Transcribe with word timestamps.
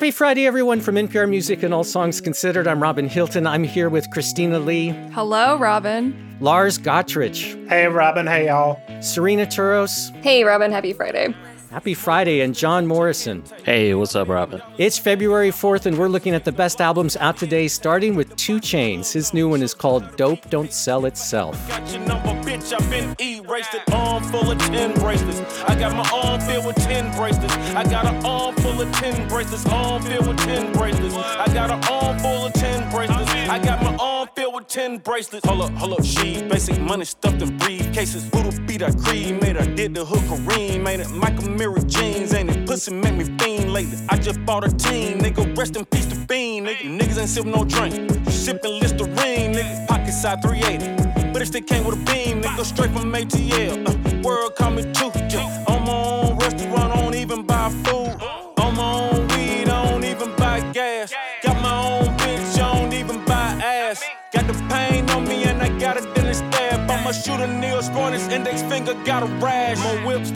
Happy 0.00 0.10
Friday, 0.10 0.46
everyone, 0.46 0.80
from 0.80 0.94
NPR 0.94 1.28
Music 1.28 1.62
and 1.62 1.74
All 1.74 1.84
Songs 1.84 2.22
Considered. 2.22 2.66
I'm 2.66 2.82
Robin 2.82 3.06
Hilton. 3.06 3.46
I'm 3.46 3.64
here 3.64 3.90
with 3.90 4.08
Christina 4.08 4.58
Lee. 4.58 4.88
Hello, 5.12 5.58
Robin. 5.58 6.38
Lars 6.40 6.78
Gotrich. 6.78 7.68
Hey, 7.68 7.86
Robin. 7.86 8.26
Hey, 8.26 8.46
y'all. 8.46 8.80
Serena 9.02 9.44
Turos. 9.44 10.10
Hey, 10.22 10.42
Robin. 10.42 10.72
Happy 10.72 10.94
Friday. 10.94 11.34
Happy 11.70 11.94
Friday, 11.94 12.40
and 12.40 12.52
John 12.52 12.84
Morrison. 12.84 13.44
Hey, 13.62 13.94
what's 13.94 14.16
up, 14.16 14.26
Robin? 14.26 14.60
It's 14.76 14.98
February 14.98 15.52
4th, 15.52 15.86
and 15.86 15.96
we're 15.96 16.08
looking 16.08 16.34
at 16.34 16.44
the 16.44 16.50
best 16.50 16.80
albums 16.80 17.16
out 17.18 17.36
today, 17.36 17.68
starting 17.68 18.16
with 18.16 18.34
2 18.34 18.56
Chainz. 18.56 19.12
His 19.12 19.32
new 19.32 19.48
one 19.48 19.62
is 19.62 19.72
called 19.72 20.16
Dope 20.16 20.50
Don't 20.50 20.72
Sell 20.72 21.06
Itself. 21.06 21.56
Got 21.68 21.88
your 21.92 22.00
number, 22.06 22.30
bitch. 22.42 22.72
I've 22.72 22.90
been 22.90 23.14
erased. 23.20 23.74
An 23.74 23.94
arm 23.94 24.24
full 24.24 24.50
of 24.50 24.58
10 24.58 24.94
bracelets. 24.94 25.40
I 25.62 25.78
got 25.78 25.92
my 25.94 26.10
arm 26.12 26.40
filled 26.40 26.66
with 26.66 26.76
10 26.76 27.16
bracelets. 27.16 27.54
I 27.54 27.84
got 27.84 28.04
an 28.04 28.26
arm 28.26 28.56
full 28.56 28.80
of 28.80 28.90
10 28.90 29.28
bracelets. 29.28 29.64
Arm 29.66 30.02
filled 30.02 30.26
with 30.26 30.38
10 30.38 30.72
bracelets. 30.72 31.14
I 31.14 31.46
got 31.54 31.70
an 31.70 31.84
arm 31.84 32.18
full 32.18 32.46
of 32.46 32.52
10 32.52 32.90
bracelets. 32.90 33.29
I 33.50 33.58
got 33.58 33.82
my 33.82 33.92
arm 33.96 34.28
filled 34.36 34.54
with 34.54 34.68
10 34.68 34.98
bracelets. 34.98 35.44
Hold 35.44 35.62
up, 35.62 35.72
hold 35.72 35.94
up, 35.94 36.04
she 36.04 36.40
basic 36.40 36.80
money 36.80 37.04
stuffed 37.04 37.42
in 37.42 37.58
briefcases. 37.58 38.30
Voodoo 38.30 38.64
beat 38.64 38.80
I 38.80 38.92
cream, 38.92 39.40
made 39.40 39.56
I 39.56 39.66
did 39.66 39.92
the 39.92 40.04
hook 40.04 40.20
Kareem, 40.20 40.84
made 40.84 41.00
it 41.00 41.10
Michael 41.10 41.50
Mirror 41.50 41.80
jeans, 41.80 42.32
ain't 42.32 42.48
it? 42.48 42.64
Pussy 42.64 42.94
make 42.94 43.16
me 43.16 43.24
fiend 43.40 43.72
lately. 43.72 43.98
I 44.08 44.18
just 44.18 44.44
bought 44.46 44.62
a 44.64 44.72
team, 44.76 45.18
nigga. 45.18 45.58
Rest 45.58 45.74
in 45.74 45.84
peace 45.86 46.06
to 46.06 46.14
fiend, 46.14 46.68
nigga. 46.68 46.96
Niggas 46.96 47.18
ain't 47.18 47.28
sipping 47.28 47.50
no 47.50 47.64
drink. 47.64 47.94
You 48.24 48.30
sipping 48.30 48.78
Listerine, 48.78 49.52
nigga. 49.52 49.88
Pocket 49.88 50.12
side 50.12 50.42
380. 50.42 51.32
But 51.32 51.42
if 51.42 51.50
they 51.50 51.60
came 51.60 51.84
with 51.84 52.00
a 52.00 52.04
beam, 52.04 52.42
nigga, 52.42 52.64
straight 52.64 52.92
from 52.92 53.12
ATL. 53.12 53.88
Uh, 53.88 54.09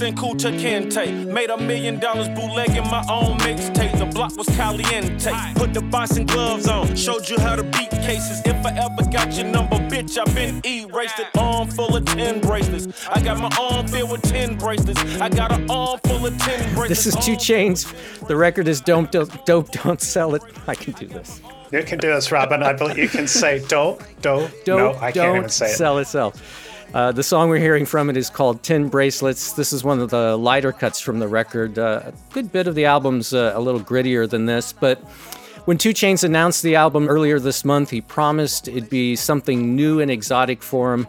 than 0.04 0.14
Kuta 0.14 0.52
Kente. 0.60 1.32
Made 1.32 1.50
a 1.50 1.56
million 1.56 1.98
dollars 1.98 2.28
bootlegging 2.28 2.84
my 2.90 3.02
own 3.08 3.38
mixtape. 3.38 3.98
The 3.98 4.06
block 4.06 4.36
was 4.36 4.46
caliente. 4.48 5.32
Put 5.54 5.72
the 5.72 5.80
boxing 5.80 6.26
gloves 6.26 6.68
on, 6.68 6.94
showed 6.94 7.28
you 7.28 7.38
how 7.40 7.56
to 7.56 7.62
beat 7.62 7.90
cases. 7.90 8.42
If 8.44 8.66
I 8.66 8.72
ever 8.72 9.10
got 9.10 9.32
your 9.34 9.46
number, 9.46 9.76
bitch, 9.76 10.18
i 10.18 10.24
been 10.34 10.60
erased. 10.66 11.18
An 11.18 11.26
arm 11.38 11.70
full 11.70 11.96
of 11.96 12.04
10 12.04 12.40
bracelets. 12.40 13.06
I 13.08 13.20
got 13.20 13.38
my 13.38 13.50
arm 13.58 13.88
filled 13.88 14.10
with 14.10 14.22
10 14.22 14.58
bracelets. 14.58 15.00
I 15.20 15.28
got 15.28 15.52
an 15.52 15.70
arm 15.70 15.98
full 16.04 16.26
of 16.26 16.36
10 16.38 16.74
bracelets. 16.74 16.88
This 16.88 17.06
is 17.06 17.14
2 17.24 17.36
Chainz. 17.36 18.26
The 18.26 18.36
record 18.36 18.68
is 18.68 18.80
Dope, 18.80 19.10
Dope, 19.10 19.44
Dope 19.46 19.70
Don't 19.70 20.00
Sell 20.00 20.34
It. 20.34 20.42
I 20.66 20.74
can 20.74 20.92
do 20.92 21.06
this. 21.06 21.40
You 21.72 21.82
can 21.82 21.98
do 21.98 22.08
this, 22.08 22.30
Robin. 22.30 22.62
I 22.62 22.72
believe 22.72 22.98
you 22.98 23.08
can 23.08 23.26
say 23.26 23.58
dope, 23.66 24.02
dope. 24.20 24.50
Dope, 24.64 24.78
no, 24.78 25.00
I 25.00 25.10
don't 25.10 25.24
can't 25.24 25.36
even 25.38 25.50
say 25.50 25.66
it. 25.66 25.76
sell 25.76 25.98
itself. 25.98 26.63
Uh, 26.94 27.10
the 27.10 27.24
song 27.24 27.48
we're 27.48 27.58
hearing 27.58 27.84
from 27.84 28.08
it 28.08 28.16
is 28.16 28.30
called 28.30 28.62
10 28.62 28.88
Bracelets. 28.88 29.54
This 29.54 29.72
is 29.72 29.82
one 29.82 29.98
of 29.98 30.10
the 30.10 30.36
lighter 30.36 30.70
cuts 30.70 31.00
from 31.00 31.18
the 31.18 31.26
record. 31.26 31.76
Uh, 31.76 32.02
a 32.04 32.12
good 32.32 32.52
bit 32.52 32.68
of 32.68 32.76
the 32.76 32.84
album's 32.84 33.34
uh, 33.34 33.52
a 33.52 33.60
little 33.60 33.80
grittier 33.80 34.30
than 34.30 34.46
this, 34.46 34.72
but 34.72 35.00
when 35.64 35.76
2 35.76 35.90
Chainz 35.90 36.22
announced 36.22 36.62
the 36.62 36.76
album 36.76 37.08
earlier 37.08 37.40
this 37.40 37.64
month, 37.64 37.90
he 37.90 38.00
promised 38.00 38.68
it'd 38.68 38.88
be 38.88 39.16
something 39.16 39.74
new 39.74 39.98
and 39.98 40.08
exotic 40.08 40.62
for 40.62 40.94
him. 40.94 41.08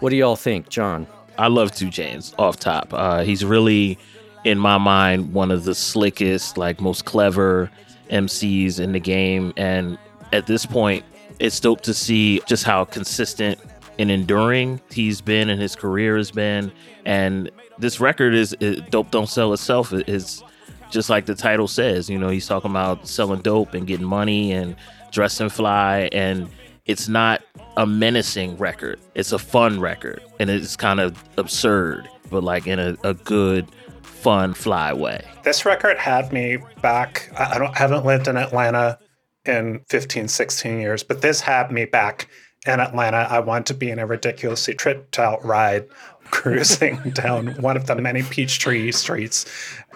What 0.00 0.10
do 0.10 0.16
y'all 0.16 0.36
think, 0.36 0.68
John? 0.68 1.06
I 1.38 1.46
love 1.46 1.74
2 1.74 1.86
Chainz 1.86 2.34
off 2.38 2.58
top. 2.58 2.92
Uh, 2.92 3.22
he's 3.22 3.42
really, 3.42 3.98
in 4.44 4.58
my 4.58 4.76
mind, 4.76 5.32
one 5.32 5.50
of 5.50 5.64
the 5.64 5.74
slickest, 5.74 6.58
like 6.58 6.78
most 6.78 7.06
clever 7.06 7.70
MCs 8.10 8.78
in 8.78 8.92
the 8.92 9.00
game. 9.00 9.54
And 9.56 9.96
at 10.30 10.46
this 10.46 10.66
point, 10.66 11.06
it's 11.38 11.58
dope 11.58 11.80
to 11.82 11.94
see 11.94 12.42
just 12.46 12.64
how 12.64 12.84
consistent 12.84 13.58
and 13.98 14.10
enduring 14.10 14.80
he's 14.90 15.20
been 15.20 15.50
and 15.50 15.60
his 15.60 15.76
career 15.76 16.16
has 16.16 16.30
been. 16.30 16.72
And 17.04 17.50
this 17.78 18.00
record 18.00 18.34
is, 18.34 18.56
Dope 18.90 19.10
Don't 19.10 19.28
Sell 19.28 19.52
Itself 19.52 19.92
is 19.92 20.42
just 20.90 21.10
like 21.10 21.26
the 21.26 21.34
title 21.34 21.68
says. 21.68 22.08
You 22.08 22.18
know, 22.18 22.28
he's 22.28 22.46
talking 22.46 22.70
about 22.70 23.06
selling 23.08 23.40
dope 23.40 23.74
and 23.74 23.86
getting 23.86 24.06
money 24.06 24.52
and 24.52 24.76
dressing 25.10 25.48
fly. 25.48 26.08
And 26.12 26.48
it's 26.86 27.08
not 27.08 27.42
a 27.76 27.86
menacing 27.86 28.56
record, 28.58 29.00
it's 29.14 29.32
a 29.32 29.38
fun 29.38 29.80
record. 29.80 30.22
And 30.38 30.50
it's 30.50 30.76
kind 30.76 31.00
of 31.00 31.22
absurd, 31.36 32.08
but 32.30 32.42
like 32.42 32.66
in 32.66 32.78
a, 32.78 32.96
a 33.04 33.14
good, 33.14 33.66
fun, 34.02 34.54
fly 34.54 34.92
way. 34.92 35.24
This 35.42 35.64
record 35.64 35.98
had 35.98 36.32
me 36.32 36.58
back. 36.80 37.30
I, 37.38 37.58
don't, 37.58 37.74
I 37.74 37.78
haven't 37.78 38.04
lived 38.04 38.28
in 38.28 38.36
Atlanta 38.36 38.98
in 39.44 39.80
15, 39.88 40.28
16 40.28 40.80
years, 40.80 41.02
but 41.02 41.22
this 41.22 41.40
had 41.40 41.72
me 41.72 41.84
back 41.84 42.28
in 42.66 42.80
Atlanta. 42.80 43.26
I 43.28 43.40
want 43.40 43.66
to 43.66 43.74
be 43.74 43.90
in 43.90 43.98
a 43.98 44.06
ridiculously 44.06 44.74
tripped 44.74 45.18
out 45.18 45.44
ride 45.44 45.86
cruising 46.30 46.96
down 47.14 47.48
one 47.60 47.76
of 47.76 47.86
the 47.86 47.94
many 47.96 48.22
Peachtree 48.22 48.90
streets. 48.92 49.46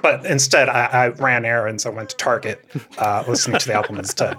But 0.03 0.25
instead, 0.27 0.69
I, 0.69 0.84
I 0.87 1.09
ran 1.09 1.44
errands. 1.44 1.87
I 1.87 1.91
went 1.91 2.10
to 2.10 2.16
Target 2.16 2.65
uh, 2.99 3.25
listening 3.27 3.59
to 3.59 3.66
the 3.66 3.75
album 3.75 3.99
instead. 3.99 4.37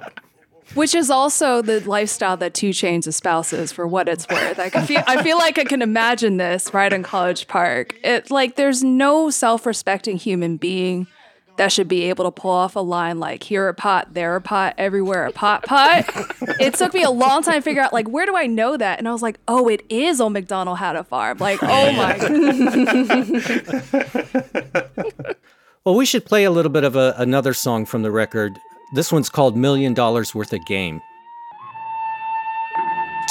Which 0.73 0.93
is 0.93 1.09
also 1.09 1.61
the 1.61 1.79
lifestyle 1.89 2.35
that 2.37 2.53
2 2.53 2.69
Chainz 2.71 3.07
espouses 3.07 3.71
for 3.71 3.87
what 3.87 4.09
it's 4.09 4.27
worth. 4.27 4.59
I, 4.59 4.69
feel, 4.69 5.01
I 5.07 5.23
feel 5.23 5.37
like 5.37 5.57
I 5.57 5.63
can 5.63 5.81
imagine 5.81 6.37
this 6.37 6.73
right 6.73 6.91
in 6.91 7.03
College 7.03 7.47
Park. 7.47 7.95
It 8.03 8.29
like 8.29 8.55
there's 8.57 8.83
no 8.83 9.29
self-respecting 9.29 10.17
human 10.17 10.57
being 10.57 11.07
that 11.57 11.71
should 11.71 11.87
be 11.87 12.03
able 12.03 12.25
to 12.25 12.31
pull 12.31 12.51
off 12.51 12.75
a 12.75 12.79
line 12.79 13.19
like 13.19 13.43
here 13.43 13.67
a 13.67 13.73
pot, 13.73 14.13
there 14.13 14.35
a 14.35 14.41
pot, 14.41 14.75
everywhere 14.77 15.25
a 15.25 15.31
pot 15.31 15.65
pot. 15.65 16.05
it 16.59 16.75
took 16.75 16.93
me 16.93 17.03
a 17.03 17.09
long 17.09 17.43
time 17.43 17.55
to 17.55 17.61
figure 17.61 17.81
out 17.81 17.93
like 17.93 18.07
where 18.07 18.25
do 18.25 18.35
I 18.35 18.47
know 18.47 18.77
that? 18.77 18.99
And 18.99 19.07
I 19.07 19.11
was 19.11 19.21
like, 19.21 19.39
oh, 19.47 19.67
it 19.67 19.81
is 19.89 20.21
Old 20.21 20.33
McDonald 20.33 20.77
had 20.77 20.95
a 20.95 21.03
farm. 21.03 21.37
Like, 21.39 21.59
oh 21.61 21.91
my 21.91 22.17
Well, 25.83 25.95
we 25.95 26.05
should 26.05 26.25
play 26.25 26.43
a 26.43 26.51
little 26.51 26.71
bit 26.71 26.83
of 26.83 26.95
a, 26.95 27.15
another 27.17 27.53
song 27.53 27.85
from 27.85 28.03
the 28.03 28.11
record. 28.11 28.59
This 28.93 29.11
one's 29.11 29.29
called 29.29 29.55
Million 29.55 29.93
Dollars 29.93 30.35
Worth 30.35 30.53
of 30.53 30.65
Game. 30.65 31.01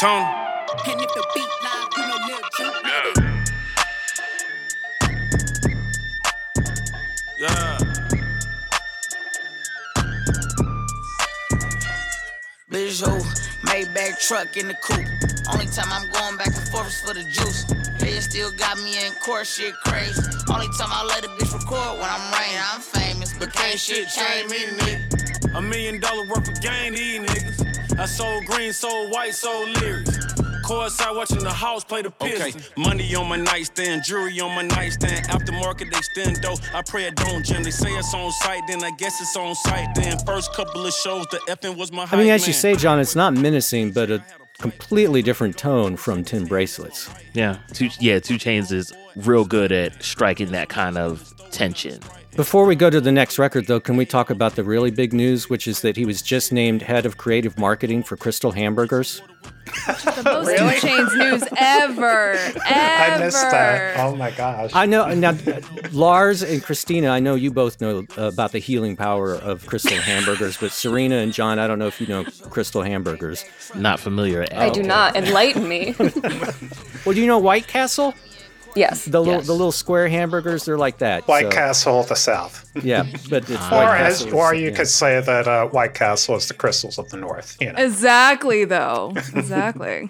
Tone. 0.00 0.32
Yeah. 7.38 7.85
Bitch, 12.97 13.07
who? 13.07 13.69
Maybach 13.69 14.27
truck 14.27 14.57
in 14.57 14.69
the 14.69 14.75
coupe. 14.75 15.07
Only 15.53 15.67
time 15.67 15.89
I'm 15.91 16.09
going 16.11 16.37
back 16.37 16.49
and 16.49 16.69
forth 16.69 16.89
is 16.89 17.01
for 17.01 17.15
the 17.15 17.25
juice. 17.25 17.65
They 17.99 18.19
still 18.21 18.51
got 18.53 18.79
me 18.79 19.05
in 19.05 19.12
court, 19.15 19.47
shit 19.47 19.75
crazy. 19.84 20.23
Only 20.51 20.67
time 20.79 20.89
I 20.91 21.05
let 21.05 21.25
a 21.25 21.29
bitch 21.29 21.53
record 21.53 22.01
when 22.01 22.09
I'm 22.09 22.33
rain, 22.33 22.59
I'm 22.73 22.81
famous, 22.81 23.34
but 23.34 23.53
can't 23.53 23.79
shit 23.79 24.09
change 24.09 24.51
me, 24.51 24.59
nigga. 24.79 25.55
A 25.55 25.62
million 25.62 26.01
dollar 26.01 26.25
worth 26.25 26.49
of 26.49 26.61
gain, 26.61 26.95
these 26.95 27.21
niggas. 27.21 27.99
I 27.99 28.07
sold 28.07 28.47
green, 28.47 28.73
sold 28.73 29.11
white, 29.11 29.34
sold 29.34 29.69
lyrics. 29.81 30.16
Courtside 30.66 31.15
watching 31.15 31.38
the 31.38 31.53
house 31.53 31.84
play 31.84 32.03
the 32.03 32.10
Pistons. 32.10 32.56
Okay. 32.56 32.65
Money 32.77 33.15
on 33.15 33.28
my 33.28 33.37
nightstand, 33.37 34.03
jewelry 34.03 34.41
on 34.41 34.53
my 34.56 34.62
nightstand. 34.62 35.25
Aftermarket, 35.27 35.93
they 35.93 36.00
stand 36.00 36.41
dope. 36.43 36.59
I 36.75 36.82
pray 36.82 37.04
it 37.04 37.15
don't 37.15 37.44
jam. 37.47 37.62
They 37.62 37.71
say 37.71 37.91
it's 37.91 38.12
on 38.12 38.32
site, 38.32 38.62
then 38.66 38.82
I 38.82 38.91
guess 38.91 39.21
it's 39.21 39.37
on 39.37 39.54
site. 39.54 39.94
Then 39.94 40.19
first 40.27 40.53
couple 40.54 40.84
of 40.84 40.93
shows, 40.93 41.25
the 41.31 41.38
effing 41.49 41.77
was 41.77 41.93
my 41.93 42.09
I 42.10 42.16
mean, 42.16 42.31
as 42.31 42.43
man. 42.43 42.49
you 42.49 42.53
say, 42.53 42.75
John, 42.75 42.99
it's 42.99 43.15
not 43.15 43.32
menacing, 43.32 43.93
but 43.93 44.10
a 44.10 44.25
completely 44.59 45.22
different 45.22 45.56
tone 45.56 45.97
from 45.97 46.25
10 46.25 46.47
Bracelets. 46.47 47.09
Yeah, 47.33 47.59
two, 47.72 47.88
yeah, 48.00 48.19
2 48.19 48.34
Chainz 48.34 48.72
is 48.72 48.93
real 49.15 49.44
good 49.44 49.71
at 49.71 50.03
striking 50.03 50.50
that 50.50 50.69
kind 50.69 50.98
of 50.98 51.33
tension. 51.53 52.00
Before 52.34 52.66
we 52.66 52.75
go 52.77 52.91
to 52.91 53.00
the 53.00 53.12
next 53.12 53.38
record, 53.38 53.66
though, 53.66 53.81
can 53.81 53.97
we 53.97 54.04
talk 54.04 54.28
about 54.28 54.56
the 54.56 54.65
really 54.65 54.91
big 54.91 55.15
news, 55.15 55.48
which 55.48 55.66
is 55.66 55.81
that 55.81 55.97
he 55.97 56.04
was 56.04 56.21
just 56.21 56.53
named 56.53 56.83
head 56.83 57.07
of 57.07 57.16
creative 57.16 57.59
marketing 57.59 58.03
for 58.03 58.16
Krystal 58.16 58.53
Hamburgers? 58.53 59.22
The 59.66 60.22
most 60.24 60.47
really? 60.47 60.78
2 60.80 60.86
Chainz 60.86 61.18
news 61.18 61.45
ever, 61.57 62.33
ever. 62.33 62.59
I 62.66 63.18
missed 63.18 63.42
that. 63.42 63.98
Oh 64.01 64.15
my 64.16 64.30
gosh. 64.30 64.71
I 64.74 64.86
know. 64.86 65.13
Now, 65.15 65.36
Lars 65.92 66.42
and 66.42 66.63
Christina, 66.63 67.09
I 67.09 67.21
know 67.21 67.34
you 67.34 67.51
both 67.51 67.80
know 67.80 68.07
uh, 68.16 68.22
about 68.22 68.53
the 68.53 68.59
healing 68.59 68.97
power 68.97 69.34
of 69.34 69.65
Krystal 69.65 69.98
Hamburgers, 70.01 70.57
but 70.57 70.72
Serena 70.72 71.16
and 71.16 71.33
John, 71.33 71.59
I 71.59 71.66
don't 71.66 71.78
know 71.78 71.86
if 71.86 72.01
you 72.01 72.07
know 72.07 72.24
Krystal 72.24 72.86
Hamburgers. 72.86 73.45
Not 73.74 74.01
familiar 74.01 74.42
at 74.42 74.53
all. 74.53 74.60
I 74.60 74.71
do 74.71 74.83
not. 74.83 75.16
Enlighten 75.16 75.68
me. 75.68 75.95
well, 75.98 77.15
do 77.15 77.21
you 77.21 77.27
know 77.27 77.39
White 77.39 77.66
Castle? 77.66 78.15
Yes. 78.77 79.05
The 79.07 79.23
little 79.23 79.41
the 79.41 79.53
little 79.53 79.73
square 79.73 80.09
hamburgers, 80.09 80.65
they're 80.65 80.78
like 80.78 80.99
that. 80.99 81.27
White 81.27 81.45
so. 81.45 81.51
Castle 81.51 82.01
of 82.01 82.09
the 82.09 82.15
South. 82.15 82.63
Yeah, 82.83 83.05
but 83.31 83.49
it's 83.49 83.67
or 83.69 83.71
White 83.71 84.01
as, 84.01 84.23
Castle. 84.23 84.39
or 84.39 84.55
you 84.55 84.69
yeah. 84.69 84.77
could 84.77 84.87
say 84.87 85.21
that 85.21 85.49
uh, 85.49 85.67
White 85.69 85.95
Castle 85.95 86.37
is 86.37 86.47
the 86.47 86.55
Krystals 86.55 86.99
of 86.99 87.09
the 87.09 87.17
North. 87.17 87.57
You 87.59 87.73
know. 87.73 87.83
Exactly, 87.83 88.65
though. 88.65 89.15
Exactly. 89.34 90.09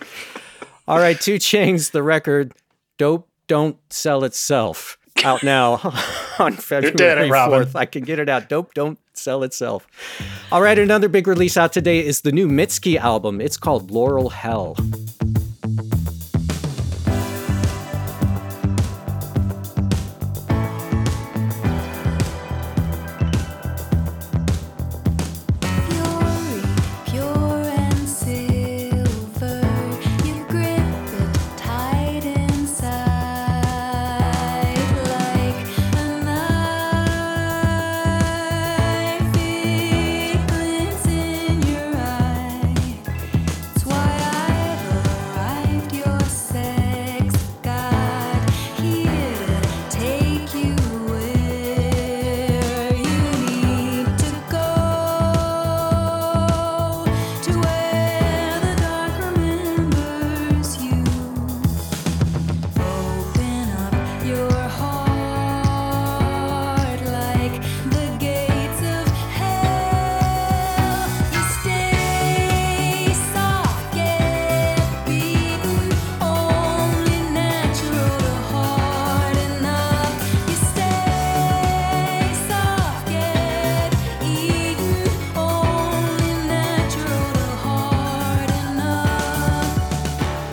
All 0.88 0.98
right, 0.98 1.18
2 1.18 1.36
Chainz, 1.36 1.92
the 1.92 2.02
record. 2.02 2.52
Dope 2.98 3.28
don't 3.46 3.76
sell 3.90 4.24
itself. 4.24 4.98
out 5.24 5.42
now 5.42 5.74
on 6.38 6.54
February 6.54 6.96
did 6.96 7.18
it, 7.18 7.30
Robin. 7.30 7.62
4th. 7.64 7.76
I 7.76 7.86
can 7.86 8.02
get 8.02 8.18
it 8.18 8.28
out. 8.28 8.48
Dope 8.48 8.74
don't 8.74 8.98
sell 9.14 9.42
itself. 9.44 9.86
All 10.50 10.60
right, 10.60 10.78
another 10.78 11.08
big 11.08 11.26
release 11.28 11.56
out 11.56 11.72
today 11.72 12.04
is 12.04 12.22
the 12.22 12.32
new 12.32 12.48
Mitski 12.48 12.96
album. 12.96 13.40
It's 13.40 13.56
called 13.56 13.90
Laurel 13.90 14.30
Hell. 14.30 14.76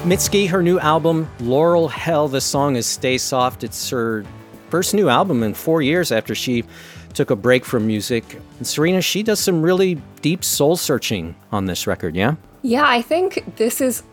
Mitski, 0.03 0.49
her 0.49 0.61
new 0.61 0.79
album, 0.79 1.29
Laurel 1.39 1.87
Hell. 1.87 2.27
The 2.27 2.41
song 2.41 2.75
is 2.75 2.85
Stay 2.85 3.17
Soft. 3.17 3.63
It's 3.63 3.89
her 3.89 4.25
first 4.67 4.93
new 4.93 5.07
album 5.07 5.43
in 5.43 5.53
four 5.53 5.81
years 5.81 6.11
after 6.11 6.35
she 6.35 6.65
took 7.13 7.29
a 7.29 7.37
break 7.37 7.63
from 7.63 7.87
music. 7.87 8.37
And 8.57 8.67
Serena, 8.67 9.01
she 9.01 9.23
does 9.23 9.39
some 9.39 9.61
really 9.61 10.01
deep 10.21 10.43
soul 10.43 10.75
searching 10.75 11.35
on 11.53 11.67
this 11.67 11.87
record, 11.87 12.17
yeah? 12.17 12.35
Yeah, 12.63 12.85
I 12.85 13.01
think 13.01 13.55
this 13.55 13.79
is 13.79 14.03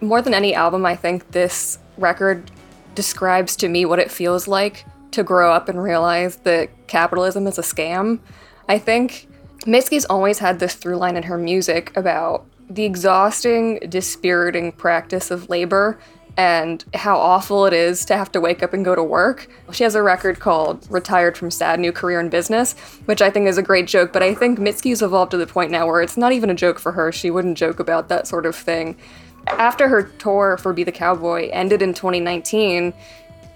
more 0.00 0.20
than 0.20 0.34
any 0.34 0.56
album, 0.56 0.84
I 0.84 0.96
think 0.96 1.30
this 1.30 1.78
record 1.98 2.50
describes 2.96 3.54
to 3.56 3.68
me 3.68 3.84
what 3.84 4.00
it 4.00 4.10
feels 4.10 4.48
like 4.48 4.84
to 5.12 5.22
grow 5.22 5.52
up 5.52 5.68
and 5.68 5.80
realize 5.80 6.38
that 6.38 6.88
capitalism 6.88 7.46
is 7.46 7.58
a 7.58 7.62
scam. 7.62 8.18
I 8.68 8.76
think 8.76 9.28
Mitski's 9.60 10.04
always 10.06 10.40
had 10.40 10.58
this 10.58 10.74
through 10.74 10.96
line 10.96 11.16
in 11.16 11.22
her 11.22 11.38
music 11.38 11.96
about 11.96 12.44
the 12.74 12.84
exhausting, 12.84 13.80
dispiriting 13.88 14.72
practice 14.72 15.30
of 15.30 15.48
labor 15.48 15.98
and 16.36 16.84
how 16.94 17.18
awful 17.18 17.66
it 17.66 17.74
is 17.74 18.06
to 18.06 18.16
have 18.16 18.32
to 18.32 18.40
wake 18.40 18.62
up 18.62 18.72
and 18.72 18.84
go 18.84 18.94
to 18.94 19.02
work. 19.02 19.48
She 19.70 19.84
has 19.84 19.94
a 19.94 20.02
record 20.02 20.40
called 20.40 20.86
Retired 20.90 21.36
from 21.36 21.50
Sad 21.50 21.78
New 21.78 21.92
Career 21.92 22.20
in 22.20 22.30
Business, 22.30 22.72
which 23.04 23.20
I 23.20 23.30
think 23.30 23.48
is 23.48 23.58
a 23.58 23.62
great 23.62 23.86
joke, 23.86 24.12
but 24.12 24.22
I 24.22 24.34
think 24.34 24.58
Mitski's 24.58 25.02
evolved 25.02 25.32
to 25.32 25.36
the 25.36 25.46
point 25.46 25.70
now 25.70 25.86
where 25.86 26.00
it's 26.00 26.16
not 26.16 26.32
even 26.32 26.48
a 26.48 26.54
joke 26.54 26.78
for 26.78 26.92
her. 26.92 27.12
She 27.12 27.30
wouldn't 27.30 27.58
joke 27.58 27.80
about 27.80 28.08
that 28.08 28.26
sort 28.26 28.46
of 28.46 28.56
thing. 28.56 28.96
After 29.46 29.88
her 29.88 30.04
tour 30.04 30.56
for 30.56 30.72
Be 30.72 30.84
the 30.84 30.92
Cowboy 30.92 31.50
ended 31.50 31.82
in 31.82 31.92
2019, 31.92 32.94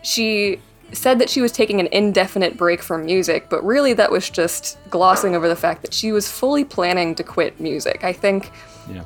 she 0.02 0.60
said 0.92 1.18
that 1.18 1.28
she 1.28 1.40
was 1.40 1.52
taking 1.52 1.80
an 1.80 1.88
indefinite 1.88 2.56
break 2.56 2.82
from 2.82 3.04
music, 3.04 3.48
but 3.48 3.64
really 3.64 3.92
that 3.94 4.10
was 4.10 4.30
just 4.30 4.78
glossing 4.88 5.34
over 5.34 5.48
the 5.48 5.56
fact 5.56 5.82
that 5.82 5.92
she 5.92 6.12
was 6.12 6.30
fully 6.30 6.64
planning 6.64 7.14
to 7.16 7.24
quit 7.24 7.58
music. 7.60 8.04
I 8.04 8.12
think 8.12 8.50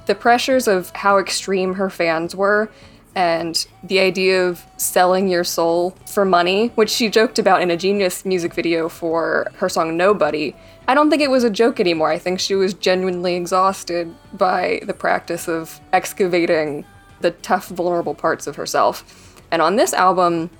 the 0.06 0.14
pressures 0.14 0.68
of 0.68 0.90
how 0.90 1.18
extreme 1.18 1.74
her 1.74 1.88
fans 1.88 2.36
were 2.36 2.70
and 3.14 3.66
the 3.82 3.98
idea 3.98 4.46
of 4.46 4.64
selling 4.76 5.26
your 5.26 5.42
soul 5.42 5.96
for 6.06 6.24
money, 6.24 6.68
which 6.74 6.90
she 6.90 7.08
joked 7.08 7.38
about 7.38 7.60
in 7.60 7.70
a 7.70 7.76
Genius 7.76 8.24
music 8.24 8.54
video 8.54 8.88
for 8.88 9.50
her 9.56 9.68
song 9.68 9.96
Nobody. 9.96 10.54
I 10.86 10.94
don't 10.94 11.10
think 11.10 11.22
it 11.22 11.30
was 11.30 11.42
a 11.42 11.50
joke 11.50 11.80
anymore. 11.80 12.10
I 12.10 12.18
think 12.18 12.38
she 12.38 12.54
was 12.54 12.74
genuinely 12.74 13.34
exhausted 13.34 14.14
by 14.34 14.80
the 14.84 14.94
practice 14.94 15.48
of 15.48 15.80
excavating 15.92 16.84
the 17.20 17.30
tough, 17.30 17.68
vulnerable 17.68 18.14
parts 18.14 18.46
of 18.46 18.56
herself. 18.56 19.42
And 19.50 19.60
on 19.60 19.76
this 19.76 19.92
album, 19.92 20.50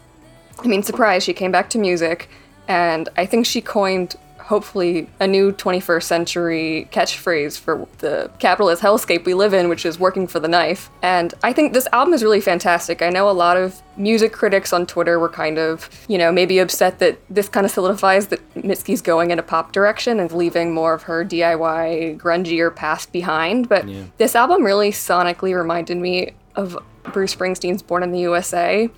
I 0.63 0.67
mean, 0.67 0.83
surprise, 0.83 1.23
she 1.23 1.33
came 1.33 1.53
back 1.53 1.71
to 1.71 1.79
music, 1.79 2.29
and 2.69 3.09
I 3.17 3.27
think 3.27 3.47
she 3.47 3.61
coined, 3.61 4.17
hopefully, 4.39 5.09
a 5.19 5.27
new 5.27 5.53
21st 5.53 6.03
century 6.03 6.89
catchphrase 6.93 7.59
for 7.59 7.87
the 7.99 8.31
capitalist 8.39 8.83
hellscape 8.83 9.25
we 9.25 9.35
live 9.35 9.55
in, 9.55 9.69
which 9.69 9.87
is 9.87 9.99
working 9.99 10.27
for 10.27 10.41
the 10.41 10.49
knife. 10.49 10.91
And 11.03 11.33
I 11.43 11.53
think 11.53 11.73
this 11.73 11.89
album 11.93 12.15
is 12.15 12.23
really 12.23 12.41
fantastic. 12.41 13.01
I 13.01 13.11
know 13.11 13.31
a 13.31 13.33
lot 13.33 13.57
of 13.57 13.81
music 13.97 14.33
critics 14.33 14.73
on 14.73 14.87
Twitter 14.87 15.19
were 15.19 15.29
kind 15.29 15.59
of, 15.59 15.89
you 16.09 16.19
know, 16.19 16.33
maybe 16.33 16.59
upset 16.59 16.99
that 16.99 17.19
this 17.31 17.49
kind 17.49 17.65
of 17.65 17.71
solidifies 17.71 18.27
that 18.29 18.41
Mitski's 18.55 19.03
going 19.03 19.31
in 19.31 19.39
a 19.39 19.43
pop 19.43 19.73
direction 19.73 20.21
and 20.21 20.31
leaving 20.33 20.75
more 20.75 20.95
of 20.95 21.05
her 21.05 21.25
DIY, 21.25 22.19
grungier 22.19 22.75
past 22.75 23.13
behind. 23.13 23.69
But 23.69 23.87
this 24.19 24.35
album 24.35 24.65
really 24.65 24.91
sonically 24.91 25.57
reminded 25.57 25.97
me 25.97 26.33
of 26.57 26.77
Bruce 27.05 27.35
Springsteen's 27.35 27.83
Born 27.83 28.03
in 28.03 28.13
the 28.13 28.21
USA 28.21 28.89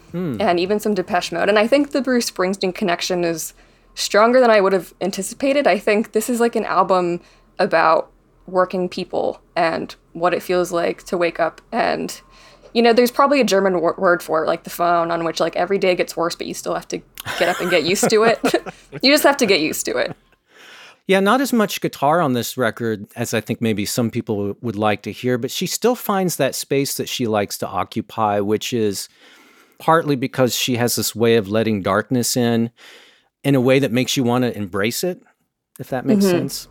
and 0.41 0.59
even 0.61 0.81
some 0.81 0.95
Depeche 0.95 1.33
Mode. 1.33 1.49
And 1.49 1.59
I 1.59 1.67
think 1.67 1.91
the 1.91 2.03
Bruce 2.03 2.31
Springsteen 2.31 2.75
connection 2.75 3.25
is 3.25 3.55
stronger 3.95 4.41
than 4.41 4.51
I 4.51 4.61
would 4.61 4.73
have 4.73 4.93
anticipated. 5.01 5.67
I 5.67 5.79
think 5.79 6.13
this 6.13 6.29
is 6.29 6.41
like 6.41 6.57
an 6.57 6.65
album 6.65 7.21
about 7.59 8.11
working 8.47 8.89
people 8.89 9.41
and 9.57 9.95
what 10.13 10.35
it 10.35 10.43
feels 10.43 10.73
like 10.73 11.05
to 11.05 11.17
wake 11.17 11.39
up 11.39 11.61
and 11.71 12.21
you 12.75 12.83
know 12.83 12.93
there's 12.93 13.11
probably 13.11 13.41
a 13.41 13.45
german 13.45 13.81
wor- 13.81 13.95
word 13.99 14.21
for 14.23 14.43
it 14.43 14.49
like 14.49 14.65
the 14.65 14.71
phone 14.71 15.11
on 15.13 15.25
which 15.25 15.39
like 15.39 15.55
every 15.55 15.79
day 15.79 15.95
gets 15.95 16.17
worse 16.17 16.35
but 16.35 16.47
you 16.47 16.53
still 16.53 16.75
have 16.75 16.89
to 16.89 16.99
get 17.39 17.49
up 17.49 17.61
and 17.61 17.71
get 17.71 17.85
used 17.85 18.11
to 18.11 18.25
it 18.25 18.39
you 19.03 19.13
just 19.13 19.23
have 19.23 19.37
to 19.37 19.47
get 19.47 19.61
used 19.61 19.87
to 19.87 19.97
it 19.97 20.17
Yeah, 21.07 21.21
not 21.21 21.41
as 21.41 21.53
much 21.53 21.81
guitar 21.81 22.21
on 22.21 22.33
this 22.33 22.57
record 22.57 23.07
as 23.17 23.35
I 23.35 23.41
think 23.41 23.61
maybe 23.61 23.85
some 23.85 24.11
people 24.11 24.57
would 24.61 24.77
like 24.77 25.03
to 25.03 25.13
hear, 25.13 25.37
but 25.37 25.51
she 25.51 25.67
still 25.67 25.97
finds 25.97 26.37
that 26.37 26.55
space 26.55 26.97
that 26.97 27.09
she 27.09 27.27
likes 27.27 27.59
to 27.59 27.67
occupy, 27.67 28.41
which 28.41 28.73
is 28.73 29.09
partly 29.79 30.15
because 30.15 30.57
she 30.57 30.77
has 30.77 30.95
this 30.95 31.15
way 31.15 31.35
of 31.37 31.49
letting 31.49 31.83
darkness 31.83 32.37
in 32.37 32.71
in 33.43 33.57
a 33.57 33.61
way 33.61 33.81
that 33.81 33.91
makes 33.91 34.17
you 34.17 34.23
want 34.23 34.45
to 34.45 34.57
embrace 34.57 35.03
it, 35.03 35.21
if 35.81 35.89
that 35.89 36.07
makes 36.07 36.25
mm-hmm. 36.25 36.39
sense. 36.39 36.69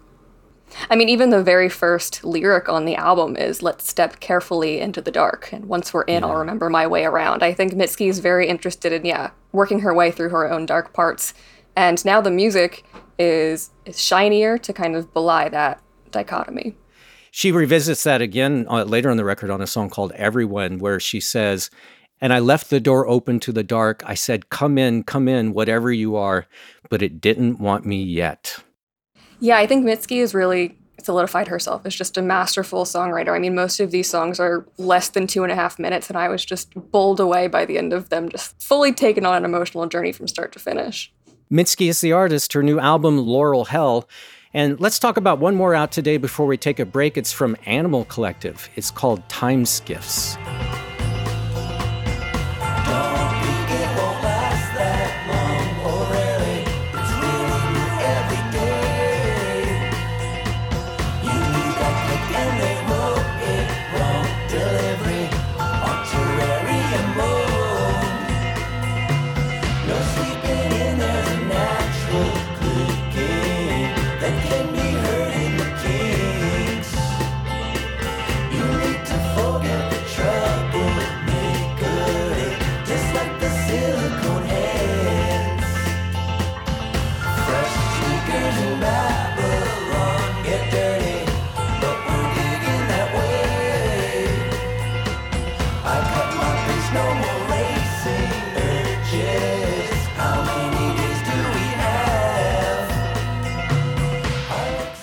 I 0.90 0.96
mean, 0.96 1.10
even 1.10 1.32
the 1.32 1.44
very 1.44 1.68
first 1.68 2.24
lyric 2.24 2.70
on 2.70 2.86
the 2.86 2.96
album 2.96 3.36
is 3.36 3.62
"Let's 3.62 3.90
step 3.90 4.22
carefully 4.22 4.80
into 4.80 5.02
the 5.02 5.12
dark, 5.12 5.52
and 5.52 5.66
once 5.66 5.94
we're 5.94 6.04
in, 6.04 6.24
I'll 6.24 6.38
remember 6.38 6.70
my 6.70 6.88
way 6.88 7.04
around." 7.04 7.44
I 7.44 7.54
think 7.54 7.74
Mitski 7.74 8.08
is 8.08 8.20
very 8.20 8.48
interested 8.48 8.94
in, 8.94 9.06
yeah, 9.06 9.32
working 9.52 9.80
her 9.80 9.94
way 9.94 10.12
through 10.12 10.30
her 10.30 10.50
own 10.50 10.66
dark 10.66 10.94
parts, 10.94 11.34
and 11.76 12.04
now 12.06 12.22
the 12.22 12.32
music 12.32 12.86
is 13.20 13.72
is 13.86 14.00
shinier 14.00 14.58
to 14.58 14.74
kind 14.74 14.96
of 14.96 15.14
belie 15.14 15.50
that 15.50 15.82
dichotomy. 16.12 16.76
She 17.32 17.52
revisits 17.52 18.04
that 18.04 18.22
again 18.22 18.66
uh, 18.70 18.84
later 18.84 19.10
on 19.10 19.18
the 19.18 19.24
record 19.24 19.50
on 19.50 19.62
a 19.62 19.68
song 19.68 19.90
called 19.90 20.12
Everyone, 20.14 20.80
where 20.80 21.00
she 21.00 21.22
says, 21.22 21.70
And 22.20 22.34
I 22.34 22.40
left 22.40 22.70
the 22.70 22.82
door 22.82 23.08
open 23.08 23.40
to 23.42 23.54
the 23.54 23.64
dark. 23.64 24.04
I 24.06 24.16
said, 24.16 24.50
Come 24.50 24.78
in, 24.78 25.04
come 25.04 25.30
in, 25.30 25.54
whatever 25.54 25.94
you 25.94 26.18
are, 26.18 26.46
but 26.90 27.02
it 27.02 27.22
didn't 27.22 27.60
want 27.60 27.86
me 27.86 28.04
yet. 28.04 28.62
Yeah, 29.40 29.58
I 29.58 29.66
think 29.66 29.86
Mitski 29.86 30.20
has 30.20 30.36
really 30.36 30.78
solidified 31.02 31.48
herself 31.48 31.86
as 31.86 31.96
just 31.96 32.18
a 32.18 32.22
masterful 32.22 32.84
songwriter. 32.84 33.36
I 33.36 33.40
mean, 33.40 33.56
most 33.56 33.80
of 33.80 33.92
these 33.92 34.10
songs 34.10 34.40
are 34.40 34.68
less 34.78 35.10
than 35.10 35.26
two 35.26 35.44
and 35.44 35.52
a 35.52 35.56
half 35.56 35.80
minutes, 35.80 36.10
and 36.10 36.18
I 36.18 36.28
was 36.28 36.46
just 36.46 36.74
bowled 36.92 37.20
away 37.20 37.48
by 37.48 37.66
the 37.66 37.78
end 37.78 37.94
of 37.94 38.10
them, 38.10 38.30
just 38.30 38.62
fully 38.62 38.94
taken 38.94 39.26
on 39.26 39.38
an 39.38 39.46
emotional 39.46 39.88
journey 39.88 40.12
from 40.12 40.28
start 40.28 40.52
to 40.52 40.60
finish. 40.60 41.12
Mitski 41.52 41.90
is 41.90 42.00
the 42.00 42.14
artist, 42.14 42.54
her 42.54 42.64
new 42.64 42.80
album, 42.80 43.18
Laurel 43.18 43.66
Hell. 43.66 44.08
And 44.54 44.80
let's 44.80 45.00
talk 45.00 45.18
about 45.18 45.40
one 45.40 45.54
more 45.54 45.76
out 45.76 45.92
today 45.92 46.16
before 46.16 46.48
we 46.48 46.56
take 46.56 46.80
a 46.80 46.86
break. 46.86 47.18
It's 47.18 47.34
from 47.34 47.58
Animal 47.66 48.06
Collective. 48.06 48.70
It's 48.78 48.90
called 48.90 49.28
Time 49.28 49.66
Skiffs. 49.66 50.38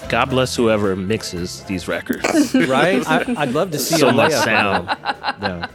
God 0.08 0.30
bless 0.30 0.56
whoever 0.56 0.96
mixes 0.96 1.62
these 1.64 1.86
records. 1.86 2.54
right? 2.54 3.06
I, 3.06 3.34
I'd 3.36 3.52
love 3.52 3.70
to 3.72 3.78
see 3.78 3.96
so 3.96 4.08
a 4.08 4.12
much 4.12 4.32
sound. 4.32 4.88
Yeah. 5.40 5.68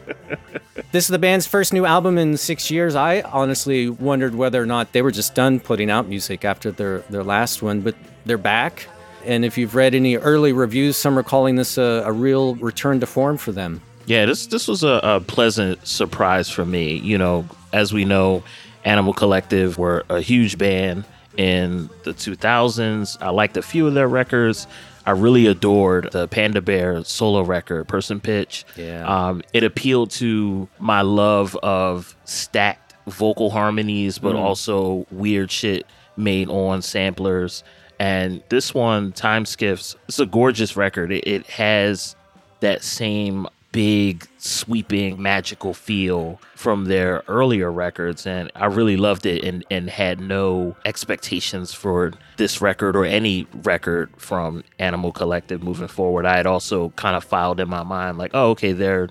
This 0.91 1.05
is 1.05 1.07
the 1.07 1.19
band's 1.19 1.47
first 1.47 1.71
new 1.71 1.85
album 1.85 2.17
in 2.17 2.35
six 2.35 2.69
years. 2.69 2.95
I 2.95 3.21
honestly 3.21 3.89
wondered 3.89 4.35
whether 4.35 4.61
or 4.61 4.65
not 4.65 4.91
they 4.91 5.01
were 5.01 5.11
just 5.11 5.35
done 5.35 5.59
putting 5.61 5.89
out 5.89 6.07
music 6.07 6.43
after 6.43 6.69
their, 6.69 6.99
their 7.09 7.23
last 7.23 7.61
one, 7.61 7.79
but 7.79 7.95
they're 8.25 8.37
back. 8.37 8.87
And 9.23 9.45
if 9.45 9.57
you've 9.57 9.73
read 9.73 9.95
any 9.95 10.17
early 10.17 10.51
reviews, 10.51 10.97
some 10.97 11.17
are 11.17 11.23
calling 11.23 11.55
this 11.55 11.77
a, 11.77 12.03
a 12.05 12.11
real 12.11 12.55
return 12.55 12.99
to 12.99 13.05
form 13.05 13.37
for 13.37 13.53
them. 13.53 13.81
Yeah, 14.05 14.25
this 14.25 14.47
this 14.47 14.67
was 14.67 14.83
a, 14.83 14.99
a 15.01 15.21
pleasant 15.21 15.87
surprise 15.87 16.49
for 16.49 16.65
me. 16.65 16.97
You 16.97 17.17
know, 17.17 17.47
as 17.71 17.93
we 17.93 18.03
know, 18.03 18.43
Animal 18.83 19.13
Collective 19.13 19.77
were 19.77 20.03
a 20.09 20.19
huge 20.19 20.57
band 20.57 21.05
in 21.37 21.89
the 22.03 22.13
2000s. 22.13 23.17
I 23.21 23.29
liked 23.29 23.57
a 23.57 23.61
few 23.61 23.87
of 23.87 23.93
their 23.93 24.07
records. 24.07 24.67
I 25.05 25.11
really 25.11 25.47
adored 25.47 26.11
the 26.11 26.27
Panda 26.27 26.61
Bear 26.61 27.03
solo 27.03 27.41
record, 27.41 27.87
Person 27.87 28.19
Pitch. 28.19 28.65
Yeah. 28.77 29.05
Um, 29.05 29.41
it 29.51 29.63
appealed 29.63 30.11
to 30.11 30.69
my 30.79 31.01
love 31.01 31.55
of 31.57 32.15
stacked 32.25 32.93
vocal 33.07 33.49
harmonies, 33.49 34.17
but 34.17 34.35
also 34.35 35.05
weird 35.11 35.51
shit 35.51 35.85
made 36.15 36.49
on 36.49 36.81
samplers. 36.81 37.63
And 37.99 38.41
this 38.49 38.73
one, 38.73 39.11
Time 39.11 39.45
Skiffs, 39.45 39.95
it's 40.07 40.19
a 40.19 40.25
gorgeous 40.25 40.75
record. 40.77 41.11
It, 41.11 41.27
it 41.27 41.47
has 41.47 42.15
that 42.61 42.83
same 42.83 43.47
big, 43.73 44.25
sweeping, 44.37 45.21
magical 45.21 45.73
feel 45.73 46.39
from 46.55 46.85
their 46.85 47.23
earlier 47.27 47.69
records. 47.69 48.25
And 48.25 48.49
I 48.55 48.67
really 48.67 48.95
loved 48.95 49.25
it 49.25 49.43
and, 49.43 49.65
and 49.69 49.89
had 49.89 50.21
no 50.21 50.77
expectations 50.85 51.73
for 51.73 52.13
this 52.37 52.61
record 52.61 52.95
or 52.95 53.03
any 53.03 53.47
record 53.63 54.11
from 54.15 54.63
Animal 54.79 55.11
Collective 55.11 55.61
moving 55.61 55.89
forward. 55.89 56.25
I 56.25 56.37
had 56.37 56.45
also 56.45 56.89
kind 56.91 57.17
of 57.17 57.25
filed 57.25 57.59
in 57.59 57.67
my 57.67 57.83
mind, 57.83 58.17
like, 58.17 58.31
oh, 58.33 58.51
okay, 58.51 58.71
they're 58.71 59.09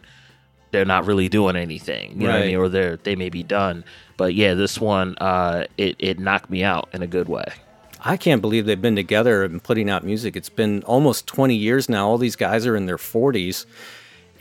they're 0.71 0.87
not 0.87 1.05
really 1.05 1.29
doing 1.29 1.55
anything. 1.55 2.13
You 2.13 2.29
know 2.29 2.33
what 2.33 2.43
I 2.43 2.47
mean? 2.47 2.57
Or 2.57 2.69
they're 2.71 2.97
they 2.97 3.17
may 3.17 3.29
be 3.29 3.43
done. 3.43 3.85
But 4.17 4.35
yeah, 4.35 4.55
this 4.55 4.81
one, 4.81 5.17
uh, 5.19 5.67
it, 5.77 5.97
it 5.99 6.19
knocked 6.19 6.49
me 6.49 6.65
out 6.65 6.89
in 6.95 7.03
a 7.03 7.07
good 7.07 7.29
way. 7.29 7.45
I 8.01 8.17
can't 8.17 8.41
believe 8.41 8.65
they've 8.65 8.81
been 8.81 8.97
together 8.97 9.45
and 9.45 9.63
putting 9.63 9.91
out 9.91 10.03
music. 10.03 10.35
It's 10.35 10.49
been 10.49 10.83
almost 10.85 11.27
20 11.27 11.55
years 11.55 11.89
now. 11.89 12.09
All 12.09 12.19
these 12.19 12.37
guys 12.37 12.67
are 12.67 12.75
in 12.75 12.87
their 12.87 12.97
40s. 12.97 13.67